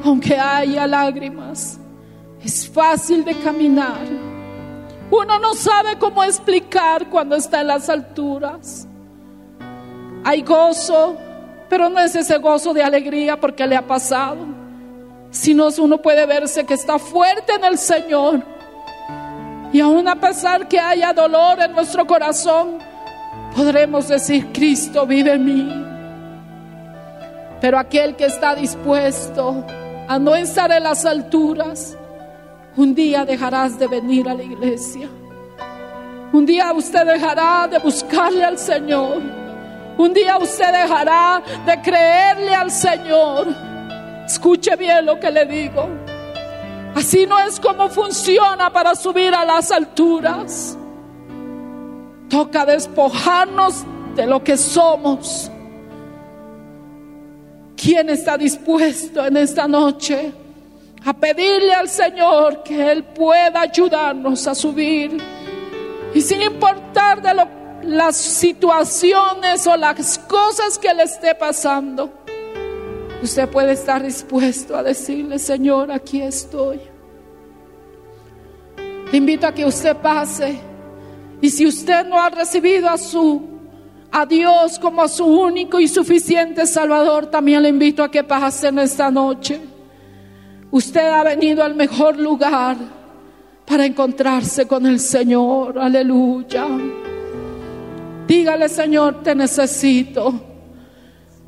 aunque 0.04 0.38
haya 0.38 0.88
lágrimas, 0.88 1.78
es 2.42 2.70
fácil 2.70 3.26
de 3.26 3.36
caminar. 3.36 4.00
Uno 5.12 5.40
no 5.40 5.54
sabe 5.56 6.00
cómo 6.00 6.24
explicar 6.24 7.10
cuando 7.10 7.36
está 7.36 7.62
en 7.62 7.68
las 7.68 7.90
alturas. 7.90 8.88
Hay 10.24 10.42
gozo, 10.42 11.18
pero 11.72 11.88
no 11.88 12.02
es 12.02 12.14
ese 12.18 12.38
gozo 12.38 12.74
de 12.74 12.84
alegría 12.84 13.40
porque 13.40 13.66
le 13.66 13.78
ha 13.78 13.88
pasado, 13.88 14.46
sino 15.30 15.70
uno 15.80 16.02
puede 16.02 16.26
verse 16.26 16.66
que 16.66 16.74
está 16.74 17.00
fuerte 17.00 17.54
en 17.54 17.64
el 17.64 17.78
Señor. 17.78 18.44
Y 19.72 19.80
aún 19.80 20.06
a 20.10 20.18
pesar 20.18 20.68
que 20.68 20.78
haya 20.78 21.14
dolor 21.14 21.62
en 21.62 21.72
nuestro 21.72 22.06
corazón, 22.06 22.80
podremos 23.56 24.10
decir, 24.10 24.52
Cristo 24.52 25.06
vive 25.06 25.32
en 25.32 25.46
mí. 25.46 25.86
Pero 27.62 27.80
aquel 27.80 28.18
que 28.18 28.26
está 28.26 28.54
dispuesto 28.54 29.66
a 30.10 30.20
no 30.20 30.36
estar 30.36 30.74
en 30.74 30.84
las 30.84 31.06
alturas, 31.06 31.98
un 32.76 32.94
día 32.94 33.24
dejarás 33.24 33.80
de 33.80 33.88
venir 33.88 34.28
a 34.28 34.34
la 34.34 34.44
iglesia. 34.44 35.08
Un 36.34 36.46
día 36.46 36.74
usted 36.74 37.06
dejará 37.06 37.66
de 37.70 37.80
buscarle 37.80 38.44
al 38.44 38.58
Señor. 38.58 39.41
Un 39.98 40.14
día 40.14 40.38
usted 40.38 40.72
dejará 40.72 41.42
de 41.66 41.82
creerle 41.82 42.56
al 42.56 42.72
Señor. 42.72 43.48
Escuche 44.26 44.76
bien 44.76 45.06
lo 45.06 45.20
que 45.20 45.30
le 45.30 45.46
digo. 45.46 45.90
Así 46.96 47.26
no 47.26 47.40
es 47.40 47.60
como 47.60 47.90
funciona 47.90 48.72
para 48.72 48.96
subir 48.96 49.34
a 49.34 49.46
las 49.46 49.72
alturas. 49.72 50.78
Toca 52.30 52.66
despojarnos 52.66 53.84
de 54.16 54.26
lo 54.26 54.44
que 54.44 54.58
somos. 54.58 55.52
¿Quién 57.76 58.10
está 58.10 58.38
dispuesto 58.38 59.26
en 59.26 59.38
esta 59.38 59.68
noche 59.68 60.32
a 61.04 61.14
pedirle 61.14 61.74
al 61.74 61.90
Señor 61.90 62.62
que 62.64 62.92
Él 62.92 63.04
pueda 63.04 63.62
ayudarnos 63.62 64.48
a 64.48 64.54
subir? 64.54 65.18
Y 66.14 66.22
sin 66.22 66.42
importar 66.42 67.22
de 67.22 67.34
lo 67.34 67.61
las 67.84 68.16
situaciones 68.16 69.66
o 69.68 69.76
las 69.78 70.18
cosas 70.20 70.78
que 70.78 70.94
le 70.94 71.04
esté 71.04 71.36
pasando, 71.36 72.12
usted 73.22 73.50
puede 73.50 73.74
estar 73.74 74.04
dispuesto 74.04 74.76
a 74.76 74.84
decirle, 74.84 75.40
Señor, 75.40 75.92
aquí 75.92 76.22
estoy. 76.22 76.80
Le 79.12 79.18
invito 79.18 79.48
a 79.48 79.54
que 79.54 79.66
usted 79.66 79.96
pase. 79.98 80.60
Y 81.42 81.50
si 81.50 81.66
usted 81.66 82.06
no 82.06 82.20
ha 82.20 82.30
recibido 82.30 82.90
a 82.90 82.98
su 82.98 83.50
a 84.12 84.26
Dios 84.26 84.78
como 84.78 85.02
a 85.02 85.08
su 85.08 85.26
único 85.26 85.80
y 85.80 85.88
suficiente 85.88 86.68
Salvador, 86.68 87.28
también 87.28 87.64
le 87.64 87.70
invito 87.70 88.04
a 88.04 88.12
que 88.12 88.24
pase 88.24 88.68
en 88.68 88.80
esta 88.80 89.10
noche. 89.10 89.62
Usted 90.70 91.08
ha 91.08 91.24
venido 91.24 91.64
al 91.64 91.76
mejor 91.76 92.18
lugar 92.18 92.76
para 93.66 93.86
encontrarse 93.86 94.68
con 94.68 94.86
el 94.86 95.00
Señor. 95.00 95.80
Aleluya. 95.80 96.68
Dígale, 98.28 98.70
Señor, 98.70 99.24
te 99.24 99.36
necesito. 99.36 100.34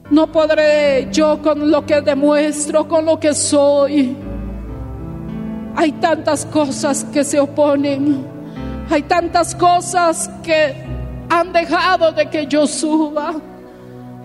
No 0.10 0.32
podré 0.32 1.08
yo 1.12 1.42
con 1.42 1.72
lo 1.72 1.86
que 1.86 2.02
demuestro, 2.02 2.88
con 2.88 3.06
lo 3.06 3.20
que 3.20 3.34
soy. 3.34 4.16
Hay 5.76 5.92
tantas 5.94 6.46
cosas 6.46 7.04
que 7.06 7.24
se 7.24 7.40
oponen. 7.40 8.26
Hay 8.90 9.04
tantas 9.04 9.56
cosas 9.56 10.30
que 10.44 10.76
han 11.30 11.54
dejado 11.54 12.12
de 12.12 12.30
que 12.30 12.46
yo 12.48 12.68
suba. 12.68 13.34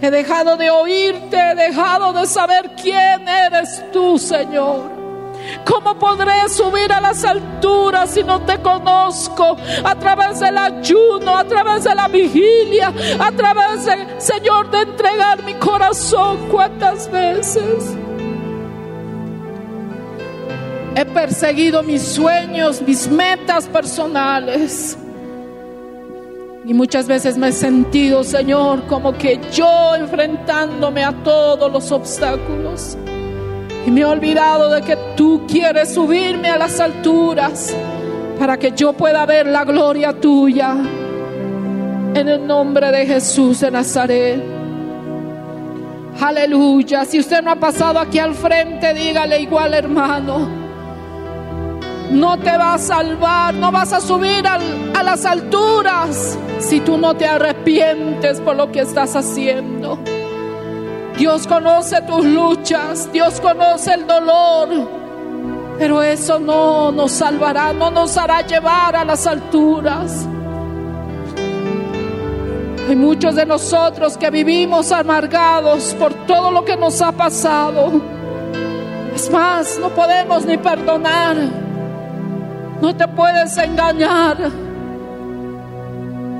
He 0.01 0.11
dejado 0.11 0.57
de 0.57 0.71
oírte, 0.71 1.37
he 1.37 1.55
dejado 1.55 2.13
de 2.13 2.27
saber 2.27 2.71
quién 2.81 3.27
eres 3.27 3.83
tú, 3.93 4.19
Señor. 4.19 4.98
¿Cómo 5.65 5.99
podré 5.99 6.49
subir 6.49 6.93
a 6.93 7.01
las 7.01 7.25
alturas 7.25 8.11
si 8.11 8.23
no 8.23 8.41
te 8.43 8.59
conozco? 8.61 9.57
A 9.85 9.95
través 9.95 10.41
del 10.41 10.59
ayuno, 10.59 11.37
a 11.37 11.45
través 11.45 11.85
de 11.85 11.95
la 11.95 12.09
vigilia, 12.09 12.93
a 13.19 13.33
través 13.33 13.85
de, 13.87 14.21
Señor, 14.21 14.71
de 14.71 14.83
entregar 14.83 15.43
mi 15.43 15.55
corazón. 15.55 16.49
¿Cuántas 16.51 17.11
veces? 17.11 17.97
He 20.95 21.05
perseguido 21.05 21.83
mis 21.83 22.03
sueños, 22.03 22.83
mis 22.83 23.09
metas 23.09 23.67
personales. 23.67 24.99
Y 26.67 26.75
muchas 26.75 27.07
veces 27.07 27.39
me 27.39 27.49
he 27.49 27.53
sentido, 27.53 28.25
Señor, 28.25 28.85
como 28.89 29.17
que 29.17 29.41
yo 29.53 29.95
enfrentándome 29.95 31.05
a 31.05 31.13
todos 31.23 31.73
los 31.73 31.91
obstáculos. 31.93 32.99
Y 33.87 33.91
me 33.91 34.01
he 34.03 34.05
olvidado 34.05 34.70
de 34.70 34.83
que 34.83 34.97
tú 35.16 35.43
quieres 35.49 35.95
subirme 35.95 36.49
a 36.49 36.59
las 36.59 36.79
alturas 36.81 37.74
para 38.39 38.57
que 38.57 38.72
yo 38.72 38.93
pueda 38.93 39.24
ver 39.26 39.47
la 39.47 39.64
gloria 39.64 40.12
tuya. 40.12 40.76
En 42.14 42.29
el 42.29 42.47
nombre 42.47 42.91
de 42.91 43.07
Jesús 43.07 43.61
de 43.61 43.70
Nazaret. 43.70 44.43
Aleluya. 46.20 47.05
Si 47.05 47.18
usted 47.20 47.43
no 47.43 47.53
ha 47.53 47.57
pasado 47.57 47.99
aquí 47.99 48.18
al 48.18 48.35
frente, 48.35 48.93
dígale 48.93 49.41
igual, 49.41 49.74
hermano. 49.74 50.49
no 52.11 52.39
te 52.39 52.57
va 52.57 52.74
a 52.74 52.79
salvar, 52.79 53.55
no 53.55 53.70
vas 53.70 53.93
a 53.93 54.01
subir 54.01 54.47
a 54.47 55.03
las 55.03 55.24
alturas 55.24 56.39
si 56.59 56.81
tú 56.81 56.97
no 56.97 57.14
te 57.14 57.26
arrepientes 57.26 58.41
por 58.41 58.57
lo 58.57 58.72
que 58.72 58.81
estás 58.81 59.14
haciendo. 59.14 59.99
Dios 61.19 61.49
conoce 61.49 62.01
tus 62.03 62.25
luchas, 62.25 63.12
Dios 63.12 63.41
conoce 63.41 63.93
el 63.93 64.07
dolor, 64.07 64.69
pero 65.77 66.01
eso 66.01 66.39
no 66.39 66.93
nos 66.93 67.11
salvará, 67.11 67.73
no 67.73 67.91
nos 67.91 68.16
hará 68.16 68.43
llevar 68.43 68.95
a 68.95 69.05
las 69.05 69.27
alturas. 69.27 70.29
Hay 72.89 72.95
muchos 72.95 73.35
de 73.35 73.45
nosotros 73.45 74.16
que 74.16 74.31
vivimos 74.31 74.93
amargados 74.93 75.93
por 75.99 76.14
todo 76.25 76.53
lo 76.53 76.64
que 76.64 76.77
nos 76.77 77.03
ha 77.03 77.11
pasado. 77.11 78.01
Es 79.12 79.29
más, 79.29 79.77
no 79.81 79.89
podemos 79.89 80.47
ni 80.47 80.57
perdonar. 80.57 81.37
No 82.81 82.95
te 82.97 83.09
puedes 83.09 83.59
engañar. 83.59 84.37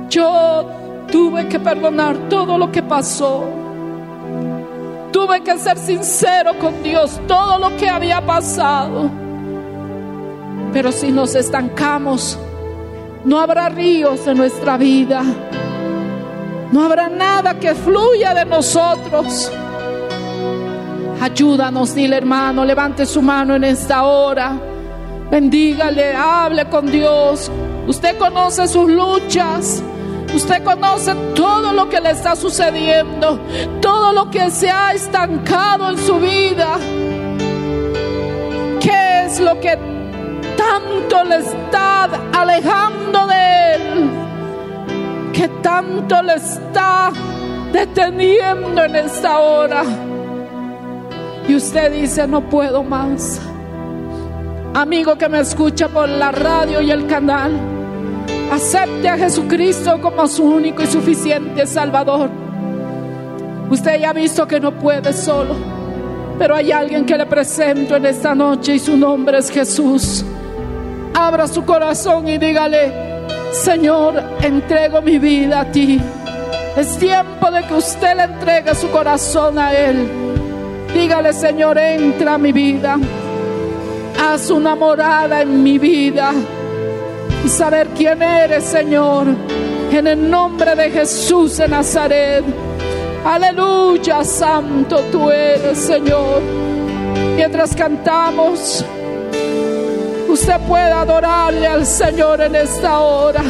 Yo 0.09 0.71
tuve 1.11 1.49
que 1.49 1.59
perdonar 1.59 2.15
todo 2.29 2.57
lo 2.57 2.71
que 2.71 2.81
pasó. 2.81 3.58
Tuve 5.11 5.41
que 5.41 5.57
ser 5.57 5.77
sincero 5.77 6.57
con 6.59 6.83
Dios, 6.83 7.19
todo 7.27 7.57
lo 7.57 7.75
que 7.77 7.89
había 7.89 8.21
pasado. 8.21 9.09
Pero 10.71 10.91
si 10.91 11.11
nos 11.11 11.33
estancamos, 11.35 12.37
no 13.25 13.39
habrá 13.39 13.69
ríos 13.69 14.25
en 14.27 14.37
nuestra 14.37 14.77
vida. 14.77 15.23
No 16.71 16.83
habrá 16.83 17.09
nada 17.09 17.59
que 17.59 17.73
fluya 17.73 18.33
de 18.33 18.45
nosotros. 18.45 19.51
Ayúdanos, 21.19 21.95
dile 21.95 22.17
hermano, 22.17 22.63
levante 22.63 23.05
su 23.05 23.21
mano 23.21 23.55
en 23.55 23.63
esta 23.63 24.03
hora. 24.03 24.53
Bendígale, 25.31 26.13
hable 26.15 26.65
con 26.69 26.85
Dios. 26.91 27.51
Usted 27.87 28.17
conoce 28.17 28.67
sus 28.67 28.89
luchas. 28.89 29.83
Usted 30.33 30.63
conoce 30.63 31.13
todo 31.35 31.73
lo 31.73 31.89
que 31.89 31.99
le 31.99 32.11
está 32.11 32.35
sucediendo, 32.35 33.39
todo 33.81 34.13
lo 34.13 34.29
que 34.29 34.51
se 34.51 34.69
ha 34.69 34.93
estancado 34.93 35.89
en 35.89 35.97
su 35.97 36.19
vida. 36.19 36.77
¿Qué 38.79 39.25
es 39.25 39.39
lo 39.39 39.59
que 39.59 39.77
tanto 40.55 41.23
le 41.23 41.37
está 41.37 42.09
alejando 42.33 43.27
de 43.27 43.73
Él? 43.75 44.09
¿Qué 45.33 45.47
tanto 45.61 46.21
le 46.21 46.35
está 46.35 47.11
deteniendo 47.71 48.83
en 48.83 48.95
esta 48.95 49.39
hora? 49.39 49.83
Y 51.47 51.55
usted 51.55 51.91
dice, 51.91 52.27
no 52.27 52.41
puedo 52.41 52.83
más. 52.83 53.41
Amigo 54.73 55.17
que 55.17 55.27
me 55.27 55.39
escucha 55.39 55.87
por 55.87 56.07
la 56.07 56.31
radio 56.31 56.79
y 56.81 56.91
el 56.91 57.07
canal, 57.07 57.78
acepte 58.51 59.07
a 59.07 59.17
Jesucristo 59.17 59.99
como 60.01 60.27
su 60.27 60.43
único 60.43 60.83
y 60.83 60.87
suficiente 60.87 61.65
Salvador. 61.65 62.29
Usted 63.69 63.99
ya 63.99 64.09
ha 64.09 64.13
visto 64.13 64.47
que 64.47 64.59
no 64.59 64.71
puede 64.71 65.13
solo, 65.13 65.55
pero 66.39 66.55
hay 66.55 66.71
alguien 66.71 67.05
que 67.05 67.17
le 67.17 67.25
presento 67.25 67.95
en 67.95 68.05
esta 68.05 68.33
noche 68.33 68.75
y 68.75 68.79
su 68.79 68.97
nombre 68.97 69.37
es 69.37 69.51
Jesús. 69.51 70.25
Abra 71.13 71.47
su 71.47 71.63
corazón 71.63 72.27
y 72.27 72.37
dígale, 72.37 72.91
Señor, 73.51 74.23
entrego 74.41 75.01
mi 75.01 75.19
vida 75.19 75.61
a 75.61 75.65
ti. 75.65 75.99
Es 76.75 76.97
tiempo 76.97 77.51
de 77.51 77.63
que 77.63 77.73
usted 77.73 78.15
le 78.15 78.23
entregue 78.23 78.73
su 78.73 78.89
corazón 78.89 79.59
a 79.59 79.73
Él. 79.73 80.07
Dígale, 80.93 81.33
Señor, 81.33 81.77
entra 81.77 82.35
a 82.35 82.37
mi 82.37 82.51
vida. 82.51 82.97
Haz 84.19 84.49
una 84.49 84.75
morada 84.75 85.41
en 85.41 85.61
mi 85.61 85.77
vida. 85.77 86.33
Y 87.43 87.49
saber 87.49 87.87
quién 87.95 88.21
eres, 88.21 88.63
Señor. 88.65 89.27
En 89.91 90.07
el 90.07 90.29
nombre 90.29 90.75
de 90.75 90.91
Jesús 90.91 91.57
de 91.57 91.67
Nazaret. 91.67 92.43
Aleluya, 93.25 94.23
santo 94.23 95.01
tú 95.11 95.29
eres, 95.29 95.77
Señor. 95.77 96.41
Mientras 97.35 97.75
cantamos, 97.75 98.83
usted 100.27 100.59
puede 100.67 100.91
adorarle 100.91 101.67
al 101.67 101.85
Señor 101.85 102.41
en 102.41 102.55
esta 102.55 102.99
hora. 102.99 103.43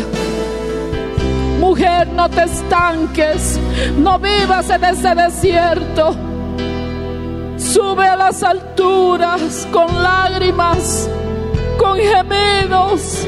Mujer, 1.59 2.07
no 2.07 2.29
te 2.29 2.43
estanques, 2.43 3.59
no 3.97 4.17
vivas 4.17 4.69
en 4.69 4.83
ese 4.85 5.13
desierto. 5.13 6.15
Sube 7.57 8.07
a 8.07 8.15
las 8.15 8.41
alturas 8.43 9.67
con 9.71 10.01
lágrimas, 10.01 11.09
con 11.77 11.97
gemidos, 11.97 13.27